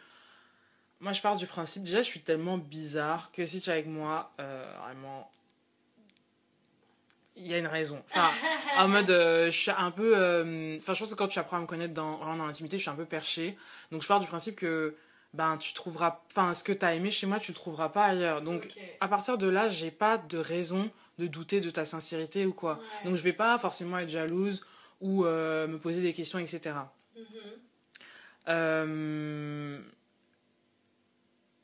moi 0.99 1.13
je 1.13 1.21
pars 1.21 1.36
du 1.36 1.45
principe 1.45 1.84
déjà 1.84 2.01
je 2.01 2.08
suis 2.08 2.21
tellement 2.21 2.58
bizarre 2.58 3.32
que 3.32 3.45
si 3.45 3.62
tu 3.62 3.69
es 3.69 3.73
avec 3.73 3.86
moi 3.86 4.34
euh, 4.39 4.75
vraiment 4.84 5.29
il 7.36 7.47
y 7.47 7.53
a 7.56 7.58
une 7.58 7.67
raison. 7.67 8.03
Enfin 8.10 8.29
en 8.77 8.88
mode 8.88 9.10
euh, 9.10 9.45
je 9.45 9.58
suis 9.58 9.71
un 9.71 9.91
peu 9.91 10.13
euh, 10.17 10.77
enfin 10.79 10.93
je 10.93 10.99
pense 10.99 11.12
que 11.12 11.15
quand 11.15 11.27
tu 11.27 11.39
apprends 11.39 11.58
à 11.58 11.62
me 11.62 11.67
connaître 11.67 11.93
dans 11.93 12.17
vraiment 12.17 12.38
dans 12.38 12.45
l'intimité 12.47 12.77
je 12.77 12.82
suis 12.82 12.91
un 12.91 12.95
peu 12.95 13.06
perché 13.06 13.56
donc 13.91 14.01
je 14.01 14.08
pars 14.08 14.19
du 14.19 14.27
principe 14.27 14.56
que 14.56 14.95
ben 15.33 15.57
tu 15.57 15.73
trouveras 15.73 16.21
enfin 16.27 16.53
ce 16.53 16.63
que 16.63 16.71
tu 16.71 16.85
as 16.85 16.93
aimé 16.95 17.09
chez 17.11 17.25
moi 17.27 17.39
tu 17.39 17.51
le 17.51 17.55
trouveras 17.55 17.89
pas 17.89 18.05
ailleurs 18.05 18.41
donc 18.41 18.67
à 18.99 19.07
partir 19.07 19.37
de 19.37 19.47
là 19.47 19.67
j'ai 19.69 19.89
pas 19.91 20.17
de 20.17 20.37
raison 20.37 20.91
de 21.19 21.27
douter 21.27 21.59
de 21.61 21.69
ta 21.69 21.85
sincérité 21.85 22.45
ou 22.45 22.53
quoi 22.53 22.73
Ouais. 22.75 23.09
donc 23.09 23.15
je 23.15 23.23
vais 23.23 23.33
pas 23.33 23.57
forcément 23.57 23.97
être 23.97 24.09
jalouse 24.09 24.65
ou 25.01 25.25
euh, 25.25 25.67
me 25.67 25.77
poser 25.79 26.01
des 26.01 26.13
questions 26.13 26.39
etc 26.39 26.75
Mhm. 27.15 27.23
euh, 28.49 29.79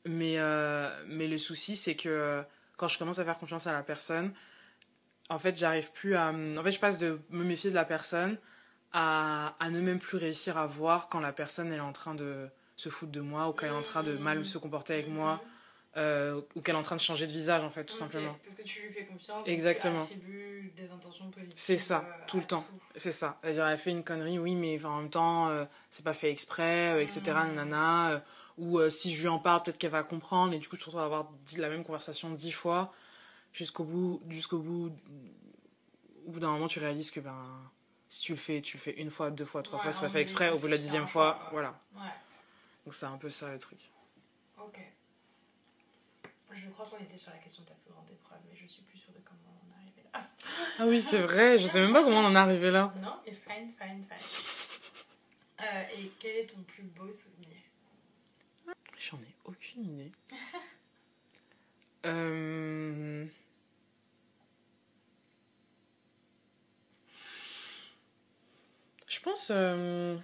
mais, 0.06 0.38
euh, 0.38 0.88
mais 1.08 1.28
le 1.28 1.36
souci, 1.38 1.76
c'est 1.76 1.94
que 1.94 2.42
quand 2.76 2.88
je 2.88 2.98
commence 2.98 3.18
à 3.18 3.24
faire 3.24 3.38
confiance 3.38 3.66
à 3.66 3.72
la 3.72 3.82
personne, 3.82 4.32
en 5.28 5.38
fait, 5.38 5.56
j'arrive 5.58 5.92
plus 5.92 6.14
à. 6.16 6.28
En 6.30 6.62
fait, 6.64 6.70
je 6.72 6.80
passe 6.80 6.98
de 6.98 7.20
me 7.30 7.44
méfier 7.44 7.70
de 7.70 7.74
la 7.74 7.84
personne 7.84 8.38
à, 8.92 9.54
à 9.60 9.70
ne 9.70 9.80
même 9.80 9.98
plus 9.98 10.16
réussir 10.16 10.56
à 10.56 10.66
voir 10.66 11.08
quand 11.08 11.20
la 11.20 11.32
personne 11.32 11.68
elle 11.72 11.78
est 11.78 11.80
en 11.80 11.92
train 11.92 12.14
de 12.14 12.48
se 12.80 12.88
foutre 12.88 13.12
de 13.12 13.20
moi 13.20 13.48
ou 13.48 13.52
qu'elle 13.52 13.70
est 13.70 13.74
en 13.74 13.82
train 13.82 14.02
de 14.02 14.16
mal 14.16 14.44
se 14.44 14.58
comporter 14.58 14.94
avec 14.94 15.08
moi 15.08 15.40
euh, 15.96 16.40
ou 16.54 16.60
qu'elle 16.60 16.76
est 16.76 16.78
en 16.78 16.82
train 16.82 16.96
de 16.96 17.00
changer 17.00 17.26
de 17.26 17.32
visage, 17.32 17.64
en 17.64 17.70
fait, 17.70 17.84
tout 17.84 17.94
Ok, 17.94 17.98
simplement. 17.98 18.36
Parce 18.44 18.54
que 18.54 18.62
tu 18.62 18.86
lui 18.86 18.92
fais 18.92 19.04
confiance. 19.06 19.42
Exactement. 19.46 20.06
Tu 20.06 20.14
attribues 20.14 20.72
des 20.76 20.92
intentions 20.92 21.30
positives. 21.30 21.54
C'est 21.56 21.76
ça, 21.76 21.98
euh, 21.98 22.24
tout 22.28 22.38
le 22.38 22.44
temps. 22.44 22.64
C'est 22.94 23.12
ça. 23.12 23.38
C'est-à-dire, 23.42 23.66
elle 23.66 23.78
fait 23.78 23.90
une 23.90 24.04
connerie, 24.04 24.38
oui, 24.38 24.54
mais 24.54 24.82
en 24.84 24.98
même 24.98 25.10
temps, 25.10 25.48
euh, 25.48 25.64
c'est 25.90 26.04
pas 26.04 26.12
fait 26.12 26.30
exprès, 26.30 26.94
euh, 26.94 27.02
etc. 27.02 27.20
Mm. 27.32 27.72
Euh, 27.74 28.18
ou 28.58 28.88
si 28.88 29.14
je 29.14 29.22
lui 29.22 29.28
en 29.28 29.38
parle, 29.38 29.62
peut-être 29.62 29.78
qu'elle 29.78 29.90
va 29.90 30.02
comprendre. 30.04 30.52
Et 30.52 30.58
du 30.58 30.68
coup, 30.68 30.76
je 30.76 30.80
te 30.80 30.86
retrouve 30.86 31.00
à 31.00 31.04
avoir 31.06 31.30
dit 31.44 31.56
la 31.56 31.68
même 31.68 31.82
conversation 31.82 32.30
dix 32.30 32.52
fois. 32.52 32.92
Jusqu'au 33.52 33.84
bout, 33.84 34.22
jusqu'au 34.28 34.58
bout, 34.58 34.92
au 36.26 36.30
bout 36.30 36.38
d'un 36.38 36.50
moment, 36.52 36.68
tu 36.68 36.78
réalises 36.78 37.10
que 37.10 37.18
ben, 37.18 37.34
si 38.08 38.20
tu 38.20 38.32
le 38.32 38.38
fais, 38.38 38.60
tu 38.60 38.76
le 38.76 38.82
fais 38.82 38.92
une 38.92 39.10
fois, 39.10 39.30
deux 39.30 39.44
fois, 39.44 39.62
trois 39.62 39.78
Ouais, 39.78 39.84
fois, 39.84 39.92
c'est 39.92 40.00
pas 40.02 40.08
fait 40.08 40.20
exprès. 40.20 40.50
Au 40.50 40.58
bout 40.58 40.66
de 40.66 40.72
la 40.72 40.78
dixième 40.78 41.06
fois, 41.06 41.38
fois, 41.40 41.48
voilà. 41.52 41.80
Ouais, 41.94 42.00
Donc 42.90 42.94
c'est 42.96 43.06
un 43.06 43.18
peu 43.18 43.30
ça 43.30 43.48
le 43.52 43.56
truc. 43.60 43.78
ok. 44.58 44.80
Je 46.50 46.68
crois 46.70 46.84
qu'on 46.86 46.98
était 46.98 47.16
sur 47.16 47.30
la 47.30 47.38
question 47.38 47.62
de 47.62 47.68
ta 47.68 47.74
plus 47.74 47.92
grande 47.92 48.10
épreuve, 48.10 48.40
mais 48.50 48.56
je 48.60 48.66
suis 48.66 48.82
plus 48.82 48.98
sûre 48.98 49.12
de 49.12 49.20
comment 49.20 49.62
on 49.64 49.70
est 49.70 49.76
arrivé 49.76 50.02
là. 50.12 50.20
Ah 50.80 50.86
oui, 50.88 51.00
c'est 51.00 51.20
vrai. 51.22 51.56
Je 51.56 51.68
sais 51.68 51.80
même 51.80 51.92
pas 51.92 52.02
comment 52.02 52.18
on 52.18 52.24
en 52.24 52.34
est 52.34 52.38
arrivé 52.38 52.72
là. 52.72 52.92
Non, 53.00 53.14
et 53.24 53.30
fine, 53.30 53.68
fine, 53.68 54.02
fine. 54.02 55.60
Euh, 55.60 55.82
et 55.96 56.10
quel 56.18 56.38
est 56.38 56.46
ton 56.46 56.60
plus 56.64 56.82
beau 56.82 57.12
souvenir? 57.12 57.54
J'en 58.98 59.18
ai 59.18 59.34
aucune 59.44 59.84
idée. 59.84 60.12
Euh, 62.06 63.26
Je 69.06 69.20
pense. 69.20 69.52
euh, 69.54 70.16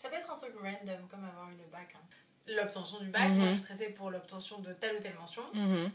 Ça 0.00 0.08
peut 0.08 0.16
être 0.16 0.30
un 0.30 0.34
truc 0.34 0.52
random, 0.62 1.06
comme 1.10 1.24
avoir 1.26 1.50
eu 1.50 1.56
le 1.58 1.70
bac. 1.70 1.94
hein. 1.94 2.00
L'obtention 2.48 3.00
du 3.00 3.08
bac, 3.10 3.28
Mhm. 3.28 3.36
moi 3.38 3.48
je 3.52 3.58
stressais 3.58 3.90
pour 3.90 4.10
l'obtention 4.10 4.58
de 4.60 4.72
telle 4.72 4.96
ou 4.96 4.98
telle 4.98 5.14
mention. 5.14 5.42
mhm, 5.52 5.90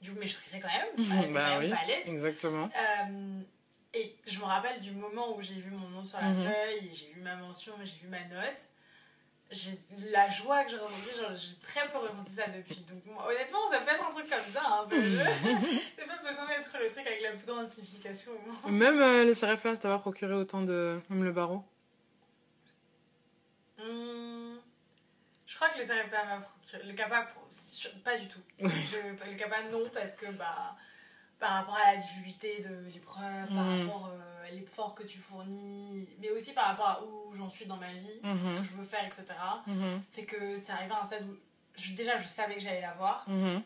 Du 0.00 0.10
coup, 0.12 0.16
mais 0.18 0.26
je 0.26 0.32
stressais 0.32 0.58
quand 0.58 0.68
même. 0.68 0.86
Mhm, 0.96 1.12
Enfin, 1.12 1.26
c'est 1.26 1.34
bah 1.34 1.50
quand 1.52 1.58
oui. 1.58 1.68
lettre. 1.86 2.10
Exactement. 2.12 2.68
Euh, 2.74 3.40
et 3.92 4.16
je 4.26 4.38
me 4.38 4.44
rappelle 4.44 4.80
du 4.80 4.92
moment 4.92 5.36
où 5.36 5.42
j'ai 5.42 5.54
vu 5.60 5.70
mon 5.70 5.88
nom 5.88 6.02
sur 6.02 6.18
la 6.18 6.28
Mhm. 6.30 6.44
feuille, 6.46 6.90
j'ai 6.94 7.12
vu 7.12 7.20
ma 7.20 7.36
mention, 7.36 7.74
j'ai 7.84 7.96
vu 7.98 8.08
ma 8.08 8.22
note. 8.24 8.68
La 10.10 10.28
joie 10.28 10.64
que 10.64 10.70
j'ai 10.70 10.78
ressentie, 10.78 11.10
j'ai 11.38 11.56
très 11.60 11.86
peu 11.88 11.98
ressenti 11.98 12.30
ça 12.32 12.48
depuis. 12.48 12.82
Donc, 12.88 13.04
moi, 13.04 13.26
honnêtement, 13.28 13.68
ça 13.70 13.80
peut 13.80 13.90
être 13.92 14.04
un 14.04 14.10
truc 14.12 14.28
comme 14.30 14.52
ça. 14.52 14.62
Hein, 14.64 14.82
c'est 14.88 14.96
c'est 15.98 16.06
pas 16.06 16.16
besoin 16.26 16.46
d'être 16.48 16.76
le 16.82 16.88
truc 16.88 17.06
avec 17.06 17.20
la 17.22 17.32
plus 17.32 17.46
grande 17.46 17.68
signification 17.68 18.32
au 18.32 18.68
monde. 18.70 18.72
Même 18.78 19.00
euh, 19.00 19.24
les 19.24 19.34
t'a 19.34 19.56
pas 19.56 19.98
procuré 19.98 20.32
autant 20.32 20.62
de. 20.62 20.98
Même 21.10 21.22
le 21.22 21.32
barreau? 21.32 21.62
Je 25.46 25.54
crois 25.56 25.68
que 25.68 25.78
le 25.78 25.84
CRFA 25.84 26.24
m'a 26.24 26.40
procuré. 26.40 26.82
Le 26.84 26.92
CAPA, 26.94 27.28
pas 28.04 28.18
du 28.18 28.28
tout. 28.28 28.40
Le, 28.58 28.68
le 28.68 29.36
CAPA, 29.36 29.62
non, 29.70 29.88
parce 29.92 30.14
que 30.14 30.26
bah. 30.32 30.76
par 31.38 31.50
rapport 31.50 31.76
à 31.76 31.92
la 31.92 31.96
difficulté 31.98 32.60
de 32.60 32.88
l'épreuve, 32.94 33.46
par 33.48 33.62
Mhm. 33.64 33.86
rapport 33.88 34.06
euh, 34.10 34.46
à 34.46 34.50
l'effort 34.52 34.94
que 34.94 35.02
tu 35.02 35.18
fournis, 35.18 36.08
mais 36.20 36.30
aussi 36.30 36.54
par 36.54 36.64
rapport 36.68 36.88
à 36.88 37.04
où 37.04 37.34
j'en 37.34 37.50
suis 37.50 37.66
dans 37.66 37.76
ma 37.76 37.92
vie, 37.92 38.20
ce 38.22 38.26
Mhm. 38.26 38.56
que 38.56 38.62
je 38.62 38.72
veux 38.72 38.84
faire, 38.84 39.04
etc. 39.04 39.24
Mhm. 39.66 40.02
Fait 40.12 40.24
que 40.24 40.56
c'est 40.56 40.72
arrivé 40.72 40.94
à 40.94 41.00
un 41.00 41.04
stade 41.04 41.28
où 41.28 41.36
je- 41.74 41.92
déjà 41.92 42.16
je 42.16 42.26
savais 42.26 42.54
que 42.54 42.60
j'allais 42.60 42.80
l'avoir. 42.80 43.28
Mhm. 43.28 43.62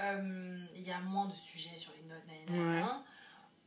Euh, 0.00 0.66
Il 0.74 0.82
y 0.82 0.90
a 0.90 0.98
moins 0.98 1.26
de 1.26 1.32
sujets 1.34 1.76
sur 1.76 1.92
les 1.92 2.02
notes. 2.02 2.22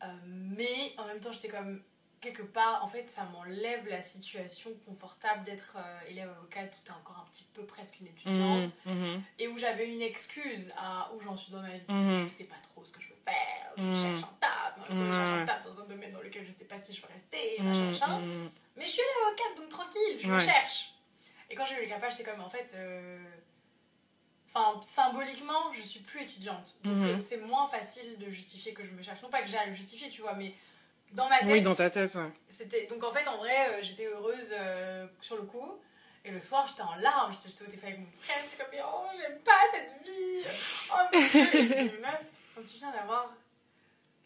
Euh, 0.03 0.07
mais 0.25 0.93
en 0.97 1.05
même 1.05 1.19
temps 1.21 1.31
j'étais 1.31 1.47
comme 1.47 1.81
quelque 2.21 2.41
part, 2.43 2.83
en 2.83 2.87
fait 2.87 3.07
ça 3.07 3.23
m'enlève 3.25 3.87
la 3.87 4.01
situation 4.01 4.71
confortable 4.87 5.43
d'être 5.43 5.77
euh, 5.77 6.09
élève 6.09 6.29
avocate 6.29 6.75
où 6.77 6.85
t'es 6.85 6.91
encore 6.91 7.23
un 7.25 7.29
petit 7.29 7.43
peu 7.53 7.63
presque 7.65 7.99
une 7.99 8.07
étudiante 8.07 8.71
Mhm. 8.85 8.93
Mhm. 8.95 9.23
et 9.39 9.47
où 9.47 9.57
j'avais 9.57 9.87
une 9.93 10.01
excuse 10.01 10.71
à 10.77 11.11
où 11.13 11.21
j'en 11.21 11.37
suis 11.37 11.51
dans 11.51 11.61
ma 11.61 11.77
vie. 11.77 11.91
Mhm. 11.91 12.15
Je 12.25 12.29
sais 12.29 12.45
pas 12.45 12.55
trop 12.63 12.83
ce 12.83 12.91
que 12.93 13.01
je 13.01 13.09
veux 13.09 13.19
faire, 13.23 13.73
je 13.77 13.83
Mhm. 13.83 13.93
cherche 13.95 14.23
un 14.23 14.35
taf, 14.39 14.75
je 14.89 14.95
cherche 14.97 15.29
un 15.29 15.45
taf 15.45 15.61
dans 15.63 15.79
un 15.81 15.85
domaine 15.85 16.11
dans 16.11 16.21
lequel 16.21 16.45
je 16.45 16.51
sais 16.51 16.65
pas 16.65 16.77
si 16.79 16.93
je 16.95 17.01
veux 17.01 17.07
rester, 17.13 17.61
machin, 17.61 17.85
machin. 17.85 18.21
Mais 18.75 18.85
je 18.85 18.89
suis 18.89 19.01
allée 19.01 19.27
avocate, 19.27 19.57
donc 19.57 19.69
tranquille, 19.69 20.19
je 20.19 20.27
me 20.27 20.39
cherche. 20.39 20.95
Et 21.49 21.55
quand 21.55 21.63
j'ai 21.65 21.77
eu 21.77 21.81
les 21.81 21.87
capages, 21.87 22.13
c'est 22.13 22.23
comme 22.23 22.41
en 22.41 22.49
fait. 22.49 22.73
euh, 22.75 23.19
Enfin, 24.47 24.79
symboliquement, 24.81 25.71
je 25.73 25.81
suis 25.81 25.99
plus 25.99 26.21
étudiante. 26.21 26.77
Donc 26.85 27.03
euh, 27.03 27.17
c'est 27.17 27.37
moins 27.41 27.67
facile 27.67 28.17
de 28.19 28.29
justifier 28.29 28.73
que 28.73 28.83
je 28.83 28.91
me 28.91 29.01
cherche. 29.01 29.21
Non 29.21 29.29
pas 29.29 29.41
que 29.41 29.47
j'ai 29.49 29.57
à 29.57 29.65
le 29.65 29.73
justifier, 29.73 30.09
tu 30.09 30.21
vois, 30.21 30.33
mais 30.33 30.53
dans 31.11 31.29
ma 31.29 31.39
tête. 31.39 31.47
Oui, 31.49 31.61
dans 31.61 31.75
ta 31.75 31.89
tête, 31.89 32.13
ouais. 32.15 32.31
C'était 32.49 32.85
donc 32.87 33.03
en 33.03 33.11
fait 33.11 33.27
en 33.27 33.37
vrai 33.37 33.69
euh, 33.69 33.79
j'étais 33.81 34.05
heureuse 34.07 34.49
euh, 34.51 35.05
sur 35.21 35.35
le 35.37 35.43
coup 35.43 35.79
et 36.25 36.31
le 36.31 36.39
soir 36.39 36.65
j'étais 36.67 36.81
en 36.81 36.95
larmes 36.95 37.31
j'étais 37.31 37.61
au 37.63 37.65
téléphone 37.67 37.89
avec 37.89 37.99
mon 38.01 38.07
frère 38.21 38.37
j'étais 38.43 38.57
comme 38.63 38.71
mais 38.73 38.81
oh 38.83 39.05
j'aime 39.19 39.39
pas 39.39 39.61
cette 39.71 39.93
vie 40.05 40.43
oh 40.91 40.95
mon 41.13 41.19
dieu 41.21 41.91
mais 42.01 42.07
meuf 42.07 42.21
quand 42.55 42.63
tu 42.63 42.77
viens 42.77 42.91
d'avoir 42.91 43.31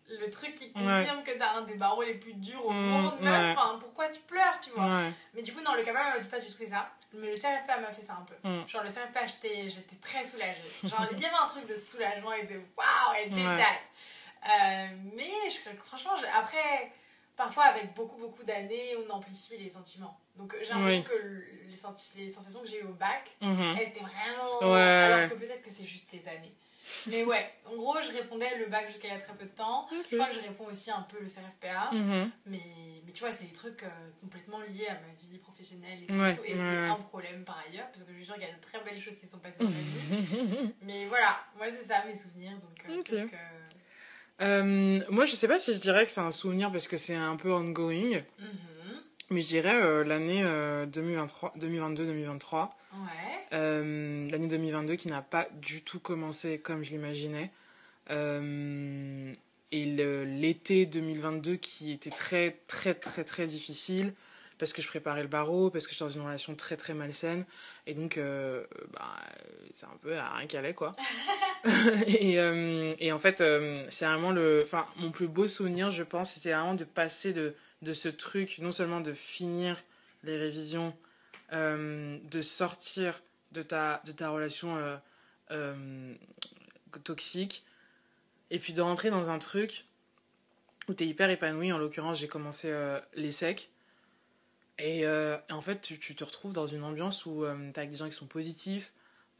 le 0.08 0.28
truc 0.30 0.54
qui 0.56 0.72
confirme 0.72 1.22
que 1.24 1.38
t'as 1.38 1.52
un 1.58 1.62
des 1.62 1.76
barreaux 1.76 2.02
les 2.04 2.16
plus 2.16 2.34
durs 2.34 2.66
au 2.66 2.72
Mm, 2.72 2.90
monde 2.90 3.20
meuf 3.22 3.58
ouais. 3.58 3.78
pourquoi 3.80 4.08
tu 4.10 4.22
pleures 4.22 4.60
tu 4.60 4.72
vois? 4.72 4.86
Ouais. 4.88 5.10
mais 5.36 5.42
du 5.44 5.54
coup 5.54 5.62
non 5.62 5.76
le 5.76 5.84
capable 5.84 6.10
m'a 6.16 6.20
dit 6.20 6.28
pas 6.28 6.40
du 6.40 6.48
tout 6.48 6.64
ça 6.68 6.90
mais 7.14 7.30
le 7.30 7.36
CRFPA 7.36 7.78
m'a 7.80 7.92
fait 7.92 8.02
ça 8.02 8.14
un 8.14 8.24
peu 8.26 8.36
Mm. 8.48 8.68
genre 8.68 8.84
le 8.84 8.90
CRFPA 8.90 9.26
j'étais 9.28 9.96
très 10.02 10.24
soulagée 10.24 10.64
genre 10.84 11.06
il 11.12 11.20
y 11.20 11.26
avait 11.26 11.36
un 11.36 11.46
truc 11.48 11.66
de 11.68 11.76
soulagement 11.76 12.32
et 12.34 12.44
de 12.44 12.56
waouh 12.78 13.30
did 13.30 13.46
Ouais. 13.46 13.56
that 13.56 13.82
Euh, 14.44 14.88
mais 15.16 15.50
je, 15.50 15.70
franchement 15.84 16.14
après 16.34 16.92
parfois 17.36 17.64
avec 17.66 17.94
beaucoup 17.94 18.16
beaucoup 18.18 18.44
d'années 18.44 18.96
on 19.06 19.12
amplifie 19.14 19.58
les 19.58 19.68
sentiments 19.70 20.18
donc 20.38 20.56
j'ai 20.62 20.70
l'impression 20.70 21.00
Oui. 21.00 21.04
que 21.04 21.14
le- 21.22 21.46
les, 21.68 21.76
sens- 21.76 22.14
les 22.16 22.30
sensations 22.30 22.62
que 22.62 22.68
j'ai 22.70 22.80
eues 22.80 22.86
au 22.88 22.94
bac 22.94 23.36
Mhm. 23.42 23.76
elles 23.78 23.88
étaient 23.90 24.00
vraiment 24.00 24.72
Ouais. 24.74 24.80
alors 24.80 25.30
que 25.30 25.36
peut-être 25.36 25.62
que 25.62 25.70
c'est 25.70 25.84
juste 25.84 26.12
les 26.14 26.26
années 26.30 26.54
mais 27.08 27.24
ouais 27.26 27.54
en 27.66 27.76
gros 27.76 28.00
je 28.02 28.12
répondais 28.14 28.58
le 28.60 28.68
bac 28.68 28.88
jusqu'à 28.88 29.10
il 29.10 29.14
y 29.14 29.18
a 29.18 29.20
très 29.20 29.34
peu 29.34 29.44
de 29.46 29.52
temps 29.52 29.88
Ok. 29.92 30.06
je 30.10 30.16
crois 30.16 30.28
que 30.30 30.36
je 30.36 30.40
réponds 30.40 30.66
aussi 30.68 30.90
un 30.90 31.02
peu 31.02 31.20
le 31.20 31.28
CRFPA 31.28 31.90
Mhm. 31.92 32.32
mais, 32.46 32.62
mais 33.06 33.12
tu 33.12 33.20
vois 33.20 33.34
c'est 33.34 33.46
des 33.48 33.54
trucs 33.54 33.84
euh, 33.84 33.90
complètement 34.22 34.60
liés 34.62 34.88
à 34.88 34.94
ma 34.94 35.14
vie 35.20 35.38
professionnelle 35.40 36.04
et 36.04 36.08
tout, 36.08 36.18
Ouais, 36.18 36.32
et, 36.32 36.36
tout. 36.38 36.44
et 36.46 36.54
ouais, 36.54 36.56
c'est 36.56 36.82
ouais. 36.82 36.88
un 36.88 36.96
problème 36.96 37.44
par 37.44 37.62
ailleurs 37.68 37.88
parce 37.92 38.04
que 38.06 38.12
je 38.14 38.18
suis 38.18 38.26
sûre 38.26 38.36
qu'il 38.36 38.48
y 38.48 38.50
a 38.50 38.54
de 38.54 38.62
très 38.62 38.80
belles 38.86 39.00
choses 39.02 39.20
qui 39.20 39.28
sont 39.28 39.40
passées 39.40 39.66
dans 39.66 39.70
ma 39.70 39.78
vie 39.78 40.74
mais 40.82 41.08
voilà 41.08 41.40
moi 41.58 41.66
c'est 41.70 41.84
ça 41.86 42.06
mes 42.06 42.16
souvenirs 42.16 42.58
donc 42.60 42.86
euh, 42.88 42.98
Ok. 43.00 43.06
peut-être 43.10 43.32
que 43.32 43.36
Euh, 44.42 45.02
moi, 45.10 45.26
je 45.26 45.36
sais 45.36 45.48
pas 45.48 45.60
si 45.60 45.74
je 45.74 45.80
dirais 45.80 46.06
que 46.06 46.12
c'est 46.12 46.22
un 46.22 46.32
souvenir 46.32 46.72
parce 46.72 46.88
que 46.88 46.98
c'est 46.98 47.16
un 47.16 47.36
peu 47.36 47.52
ongoing, 47.54 48.22
Mhm. 48.40 48.48
mais 49.32 49.42
je 49.42 49.48
dirais 49.48 49.76
euh, 49.82 50.04
l'année 50.04 50.44
2022-2023. 50.88 52.70
ouais 52.94 53.48
Euh, 53.54 54.30
l'année 54.30 54.48
2022 54.48 54.96
qui 54.96 55.08
n'a 55.08 55.22
pas 55.22 55.48
du 55.62 55.84
tout 55.84 56.00
commencé 56.00 56.60
comme 56.60 56.84
je 56.84 56.92
l'imaginais. 56.92 57.52
Euh, 58.12 59.32
et 59.72 59.86
l'été 59.86 60.86
2022 60.88 61.56
qui 61.58 61.92
était 61.92 62.10
très 62.10 62.58
très 62.68 62.96
très 62.96 63.24
très 63.24 63.46
difficile 63.46 64.14
parce 64.60 64.74
que 64.74 64.82
je 64.82 64.88
préparais 64.90 65.22
le 65.22 65.30
barreau, 65.30 65.70
parce 65.70 65.88
que 65.88 65.94
j'étais 65.94 66.04
dans 66.04 66.10
une 66.10 66.22
relation 66.22 66.54
très 66.54 66.76
très 66.76 66.94
malsaine. 66.94 67.46
Et 67.88 67.94
donc, 67.94 68.18
euh, 68.18 68.66
bah, 68.92 69.16
c'est 69.74 69.86
un 69.86 69.98
peu 70.02 70.18
à 70.18 70.36
rien 70.36 70.48
qu'à 70.48 70.60
allait, 70.60 70.74
quoi. 70.74 70.96
et, 72.08 72.38
euh, 72.40 72.92
et 73.00 73.14
en 73.14 73.20
fait, 73.20 73.40
euh, 73.40 73.86
c'est 73.90 74.06
vraiment 74.06 74.32
le. 74.32 74.60
Enfin, 74.62 74.86
mon 74.98 75.12
plus 75.12 75.30
beau 75.30 75.48
souvenir, 75.48 75.92
je 75.92 76.04
pense, 76.04 76.34
c'était 76.34 76.52
vraiment 76.52 76.76
de 76.76 76.84
passer 76.84 77.32
de, 77.32 77.56
de 77.82 77.94
ce 77.94 78.10
truc, 78.10 78.60
non 78.60 78.74
seulement 78.74 79.00
de 79.00 79.14
finir 79.14 79.78
les 80.24 80.38
révisions, 80.38 80.94
de 81.54 82.42
sortir 82.42 83.22
de 83.54 83.64
ta, 83.64 84.02
de 84.06 84.12
ta 84.12 84.30
relation 84.30 84.78
toxique, 87.06 87.64
et 88.52 88.60
puis 88.60 88.74
de 88.74 88.82
rentrer 88.82 89.10
dans 89.10 89.30
un 89.30 89.40
truc 89.40 89.86
où 90.90 90.94
tu 90.94 91.06
es 91.06 91.08
hyper 91.08 91.30
épanoui. 91.30 91.72
En 91.72 91.78
l'occurrence, 91.78 92.20
j'ai 92.20 92.28
commencé 92.28 92.76
les 93.16 93.32
secs. 93.32 93.70
Et, 94.80 95.06
euh, 95.06 95.38
en 95.52 95.62
fait, 95.62 95.82
tu, 95.82 96.00
tu 96.00 96.16
te 96.16 96.24
retrouves 96.24 96.54
dans 96.54 96.68
une 96.68 96.84
ambiance 96.84 97.26
où 97.26 97.44
tu 97.44 97.48
as 97.48 97.80
avec 97.80 97.92
des 97.92 97.98
gens 97.98 98.08
qui 98.10 98.16
sont 98.16 98.28
positifs, 98.28 98.92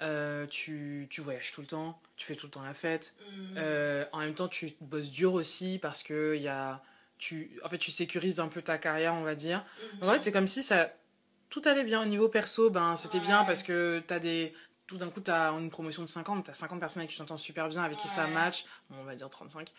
euh, 0.02 0.46
tu, 0.48 1.08
tu 1.10 1.20
voyages 1.20 1.52
tout 1.52 1.60
le 1.62 1.68
temps, 1.68 2.00
tu 2.16 2.26
fais 2.26 2.36
tout 2.36 2.46
le 2.46 2.52
temps 2.52 2.62
la 2.62 2.74
fête. 2.74 3.16
Mhm. 3.32 3.56
Euh, 3.58 4.06
en 4.14 4.20
même 4.20 4.34
temps, 4.34 4.48
tu 4.48 4.74
bosses 4.80 5.12
dur 5.12 5.34
aussi 5.34 5.78
parce 5.82 6.04
que 6.04 6.38
y 6.38 6.48
a, 6.48 6.82
tu, 7.18 7.60
en 7.64 7.70
fait, 7.70 7.78
tu 7.78 7.92
sécurises 7.92 8.40
un 8.40 8.48
peu 8.48 8.62
ta 8.62 8.78
carrière, 8.78 9.14
on 9.14 9.24
va 9.24 9.36
dire. 9.36 9.66
Mhm. 9.94 10.00
Donc, 10.00 10.10
en 10.10 10.14
fait, 10.14 10.22
c'est 10.22 10.32
comme 10.32 10.48
si 10.48 10.64
ça, 10.64 10.94
tout 11.50 11.62
allait 11.66 11.84
bien. 11.84 12.02
Au 12.02 12.06
niveau 12.06 12.30
perso, 12.30 12.70
ben, 12.70 12.96
c'était 12.96 13.20
bien 13.20 13.44
parce 13.44 13.64
que 13.64 14.02
t'as 14.06 14.20
des. 14.20 14.54
Tout 14.88 14.98
d'un 14.98 15.10
coup, 15.10 15.20
t'as 15.20 15.52
une 15.52 15.70
promotion 15.70 16.02
de 16.02 16.08
50, 16.08 16.46
t'as 16.46 16.54
50 16.54 16.80
personnes 16.80 17.02
avec 17.02 17.12
qui 17.12 17.16
tu 17.16 17.20
t'entends 17.20 17.38
super 17.38 17.68
bien, 17.68 17.84
avec 17.84 17.98
qui 17.98 18.08
ça 18.08 18.26
match. 18.26 18.66
Bon, 18.90 18.98
on 19.02 19.04
va 19.04 19.16
dire 19.16 19.30
35. 19.30 19.72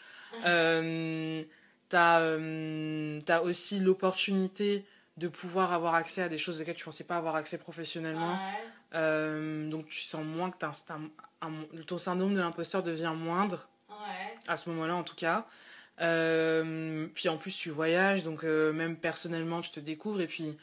euh, 0.46 1.42
t'as 1.88 2.20
euh, 2.20 3.18
t'as 3.24 3.40
aussi 3.40 3.80
l'opportunité 3.80 4.84
de 5.20 5.28
pouvoir 5.28 5.72
avoir 5.72 5.94
accès 5.94 6.22
à 6.22 6.28
des 6.28 6.38
choses 6.38 6.60
auxquelles 6.60 6.74
tu 6.74 6.84
pensais 6.84 7.04
pas 7.04 7.16
avoir 7.16 7.36
accès 7.36 7.58
professionnellement. 7.58 8.32
Ouais. 8.32 8.64
Euh, 8.94 9.68
donc, 9.68 9.86
tu 9.88 10.00
sens 10.00 10.24
moins 10.24 10.50
que 10.50 10.56
t'as 10.58 10.72
un- 10.90 11.10
un- 11.46 11.82
ton 11.86 11.98
syndrome 11.98 12.34
de 12.34 12.40
l'imposteur 12.40 12.82
devient 12.82 13.12
moindre 13.14 13.68
Ouais. 13.88 14.38
à 14.48 14.56
ce 14.56 14.70
moment-là 14.70 14.96
en 14.96 15.04
tout 15.04 15.14
cas. 15.14 15.46
Euh, 16.00 17.06
puis 17.14 17.28
en 17.28 17.36
plus 17.36 17.54
tu 17.54 17.68
voyages, 17.70 18.22
donc 18.24 18.42
euh, 18.44 18.72
même 18.72 18.96
personnellement 18.96 19.60
tu 19.60 19.70
te 19.70 19.80
découvres 19.80 20.22
et 20.22 20.26
puis 20.26 20.56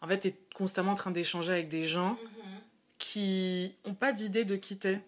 en 0.00 0.06
fait 0.06 0.20
tu 0.20 0.28
es 0.28 0.36
constamment 0.54 0.92
en 0.92 0.94
train 0.94 1.10
d'échanger 1.10 1.52
avec 1.52 1.68
des 1.68 1.84
gens 1.84 2.10
Mhm. 2.12 2.60
qui 2.98 3.74
ont 3.84 3.94
pas 3.94 4.12
d'idée 4.12 4.44
de 4.44 4.54
qui 4.54 4.78
t'es. 4.78 5.00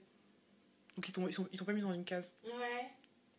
Donc 0.97 1.09
ils 1.09 1.13
t'ont 1.13 1.29
ils 1.53 1.65
pas 1.65 1.73
mis 1.73 1.83
dans 1.83 1.93
une 1.95 2.05
case. 2.05 2.35
Ouais. 2.47 2.91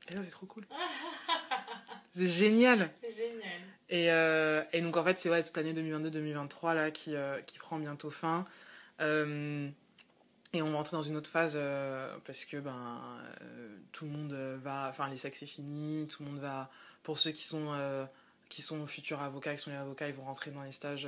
Et 0.09 0.15
ça 0.15 0.23
c'est 0.23 0.31
trop 0.31 0.45
cool. 0.45 0.65
c'est 2.15 2.27
génial. 2.27 2.89
C'est 3.01 3.13
génial. 3.13 3.61
Et, 3.89 4.11
euh, 4.11 4.63
et 4.71 4.81
donc 4.81 4.97
en 4.97 5.03
fait 5.03 5.19
c'est 5.19 5.29
ouais, 5.29 5.41
cette 5.41 5.57
année 5.57 5.73
2022-2023 5.73 6.75
là 6.75 6.91
qui, 6.91 7.15
euh, 7.15 7.41
qui 7.41 7.57
prend 7.57 7.79
bientôt 7.79 8.11
fin. 8.11 8.45
Euh, 9.01 9.67
et 10.53 10.61
on 10.61 10.71
va 10.71 10.77
entrer 10.77 10.97
dans 10.97 11.03
une 11.03 11.15
autre 11.15 11.29
phase 11.29 11.59
parce 12.25 12.45
que 12.45 12.57
ben 12.57 13.01
tout 13.91 14.05
le 14.05 14.11
monde 14.11 14.33
va, 14.63 14.87
enfin 14.89 15.07
les 15.09 15.17
sexes 15.17 15.39
c'est 15.39 15.45
fini, 15.45 16.07
tout 16.07 16.23
le 16.23 16.29
monde 16.29 16.39
va, 16.39 16.69
pour 17.03 17.19
ceux 17.19 17.31
qui 17.31 17.43
sont 17.43 18.07
qui 18.49 18.63
sont 18.63 18.87
futurs 18.87 19.21
avocats, 19.21 19.53
qui 19.53 19.61
sont 19.61 19.69
les 19.69 19.77
avocats, 19.77 20.07
ils 20.07 20.15
vont 20.15 20.23
rentrer 20.23 20.49
dans 20.49 20.63
les 20.63 20.71
stages 20.71 21.07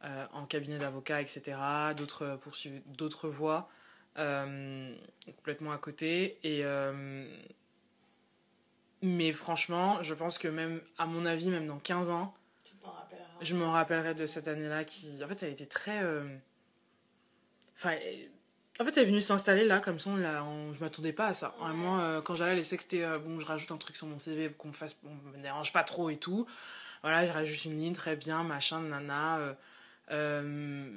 en 0.00 0.46
cabinet 0.46 0.78
d'avocat, 0.78 1.20
etc. 1.20 1.58
D'autres 1.94 2.38
poursuivent 2.40 2.80
d'autres 2.86 3.28
voies 3.28 3.68
complètement 4.16 5.72
à 5.72 5.78
côté 5.78 6.38
et 6.42 6.64
mais 9.04 9.32
franchement, 9.32 10.02
je 10.02 10.14
pense 10.14 10.38
que 10.38 10.48
même 10.48 10.80
à 10.98 11.06
mon 11.06 11.24
avis, 11.26 11.50
même 11.50 11.66
dans 11.66 11.78
15 11.78 12.10
ans, 12.10 12.34
Tu 12.64 12.76
t'en 12.76 12.90
rappelleras. 12.90 13.24
je 13.40 13.54
me 13.54 13.64
rappellerai 13.64 14.14
de 14.14 14.26
cette 14.26 14.48
année-là 14.48 14.84
qui, 14.84 15.22
en 15.22 15.28
fait, 15.28 15.42
elle 15.42 15.52
était 15.52 15.66
très. 15.66 16.02
euh, 16.02 16.24
Enfin, 17.76 17.90
elle- 17.90 18.30
en 18.80 18.84
fait, 18.84 18.96
elle 18.96 19.02
est 19.04 19.06
venue 19.06 19.20
s'installer 19.20 19.64
là, 19.66 19.78
comme 19.80 19.98
ça, 20.00 20.10
on 20.10 20.16
l'a- 20.16 20.42
on- 20.44 20.72
je 20.72 20.80
m'attendais 20.80 21.12
pas 21.12 21.26
à 21.28 21.34
ça. 21.34 21.54
Ouais. 21.58 21.64
Vraiment, 21.68 22.00
euh, 22.00 22.20
quand 22.20 22.34
j'allais 22.34 22.54
l'essai, 22.56 22.76
c'était 22.76 23.04
euh, 23.04 23.18
bon, 23.18 23.38
je 23.40 23.46
rajoute 23.46 23.70
un 23.70 23.76
truc 23.76 23.94
sur 23.96 24.06
mon 24.06 24.18
CV 24.18 24.48
pour 24.48 24.58
qu'on 24.58 24.68
me 24.68 24.72
fasse, 24.72 25.00
on 25.04 25.14
me 25.36 25.42
dérange 25.42 25.72
pas 25.72 25.84
trop 25.84 26.10
et 26.10 26.16
tout. 26.16 26.46
Voilà, 27.02 27.26
je 27.26 27.32
rajoute 27.32 27.64
une 27.66 27.76
ligne, 27.76 27.92
très 27.92 28.16
bien, 28.16 28.42
machin, 28.42 28.80
nana. 28.80 29.56
Euh, 30.10 30.88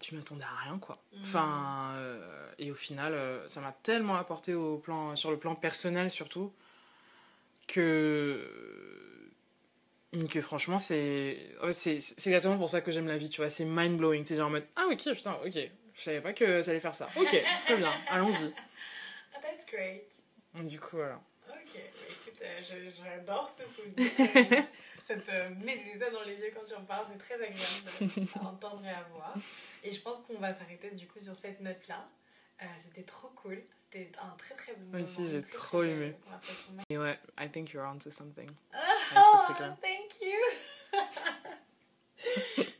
euh, 0.00 0.04
je 0.10 0.16
m'attendais 0.16 0.44
à 0.44 0.64
rien, 0.64 0.78
quoi. 0.78 0.96
Mhm. 1.12 1.20
Enfin, 1.22 1.92
euh, 1.96 2.50
et 2.58 2.70
au 2.70 2.74
final, 2.74 3.14
euh, 3.14 3.46
ça 3.48 3.60
m'a 3.60 3.72
tellement 3.82 4.16
apporté 4.16 4.54
au 4.54 4.78
plan, 4.78 5.14
sur 5.16 5.30
le 5.30 5.38
plan 5.38 5.54
personnel 5.54 6.10
surtout, 6.10 6.52
que 7.66 8.44
que 10.30 10.40
franchement 10.40 10.78
c'est 10.78 11.38
ouais, 11.62 11.72
c'est 11.72 12.00
c'est 12.00 12.30
exactement 12.30 12.56
pour 12.56 12.70
ça 12.70 12.80
que 12.80 12.90
j'aime 12.90 13.06
la 13.06 13.18
vie 13.18 13.28
tu 13.28 13.40
vois. 13.42 13.50
C'est 13.50 13.66
mind 13.66 13.98
blowing 13.98 14.24
c'est 14.24 14.36
genre 14.36 14.48
en 14.48 14.50
mode 14.50 14.66
ah 14.76 14.86
ok 14.90 15.14
putain 15.14 15.36
ok. 15.44 15.58
Je 15.94 16.02
savais 16.02 16.20
pas 16.20 16.32
que 16.32 16.62
ça 16.62 16.70
allait 16.70 16.80
faire 16.80 16.94
ça. 16.94 17.08
Ok 17.16 17.28
très 17.66 17.76
bien. 17.76 17.92
Allons-y. 18.10 18.54
Ah, 19.34 19.38
that's 19.42 19.66
great. 19.66 20.10
du 20.66 20.80
coup 20.80 20.96
voilà. 20.96 21.20
Ok, 21.48 21.78
euh, 22.42 22.60
je- 22.62 22.90
j'adore 23.02 23.48
ce 23.48 23.64
souvenir. 23.66 24.64
Ça 25.02 25.16
te 25.16 25.48
met 25.64 25.76
des 25.76 25.96
étoiles 25.96 26.12
dans 26.12 26.22
les 26.24 26.40
yeux 26.40 26.50
quand 26.54 26.62
tu 26.66 26.74
en 26.74 26.84
parles, 26.84 27.06
c'est 27.10 27.18
très 27.18 27.34
agréable 27.34 27.90
à 28.40 28.44
entendre 28.44 28.84
et 28.84 28.90
à 28.90 29.02
voir. 29.12 29.34
Et 29.82 29.92
je 29.92 30.00
pense 30.00 30.20
qu'on 30.20 30.38
va 30.38 30.52
s'arrêter 30.52 30.90
du 30.92 31.06
coup 31.06 31.18
sur 31.18 31.34
cette 31.34 31.60
note-là. 31.60 32.08
Euh, 32.60 32.64
c'était 32.76 33.04
trop 33.04 33.28
cool. 33.28 33.62
C'était 33.76 34.10
un 34.20 34.30
très 34.36 34.54
très 34.56 34.72
bon 34.74 34.84
Moi 34.90 34.98
moment. 35.00 35.04
aussi, 35.04 35.22
une 35.22 35.28
j'ai 35.28 35.42
trop 35.42 35.82
aimé. 35.84 36.16
conversation. 36.24 36.72
Et 36.90 36.98
ouais, 36.98 37.18
I 37.38 37.48
think 37.50 37.72
you're 37.72 37.86
onto 37.86 38.10
something. 38.10 38.48
Oh, 39.16 39.38
thank 39.80 40.20
you. 40.20 40.98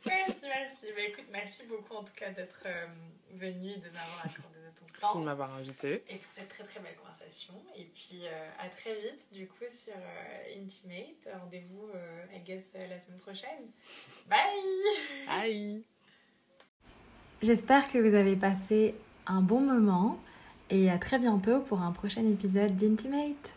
merci, 0.05 0.41
merci. 0.43 0.85
Bah, 0.95 1.01
écoute, 1.07 1.25
merci 1.31 1.63
beaucoup 1.63 1.95
en 1.95 2.03
tout 2.03 2.13
cas 2.13 2.29
d'être 2.29 2.63
euh, 2.65 2.87
venu 3.33 3.69
et 3.69 3.77
de 3.77 3.85
m'avoir 3.85 4.21
accordé 4.25 4.57
de 4.59 4.79
ton 4.79 4.85
Merci 4.85 5.05
de 5.07 5.19
temps. 5.19 5.19
m'avoir 5.19 5.53
invité. 5.55 6.03
Et 6.09 6.15
pour 6.15 6.31
cette 6.31 6.47
très 6.47 6.63
très 6.63 6.79
belle 6.79 6.95
conversation. 6.95 7.53
Et 7.75 7.85
puis 7.85 8.21
euh, 8.23 8.49
à 8.59 8.69
très 8.69 8.95
vite 9.01 9.29
du 9.33 9.47
coup 9.47 9.65
sur 9.69 9.93
euh, 9.95 10.61
Intimate. 10.61 11.29
Rendez-vous, 11.41 11.89
euh, 11.95 12.25
I 12.35 12.39
guess, 12.39 12.71
euh, 12.75 12.87
la 12.87 12.99
semaine 12.99 13.19
prochaine. 13.19 13.71
Bye 14.29 14.37
Bye! 15.27 15.83
J'espère 17.41 17.91
que 17.91 17.97
vous 17.97 18.15
avez 18.15 18.35
passé 18.35 18.95
un 19.25 19.41
bon 19.41 19.61
moment 19.61 20.19
et 20.69 20.89
à 20.89 20.97
très 20.97 21.19
bientôt 21.19 21.61
pour 21.61 21.81
un 21.81 21.91
prochain 21.91 22.25
épisode 22.27 22.75
d'Intimate. 22.75 23.53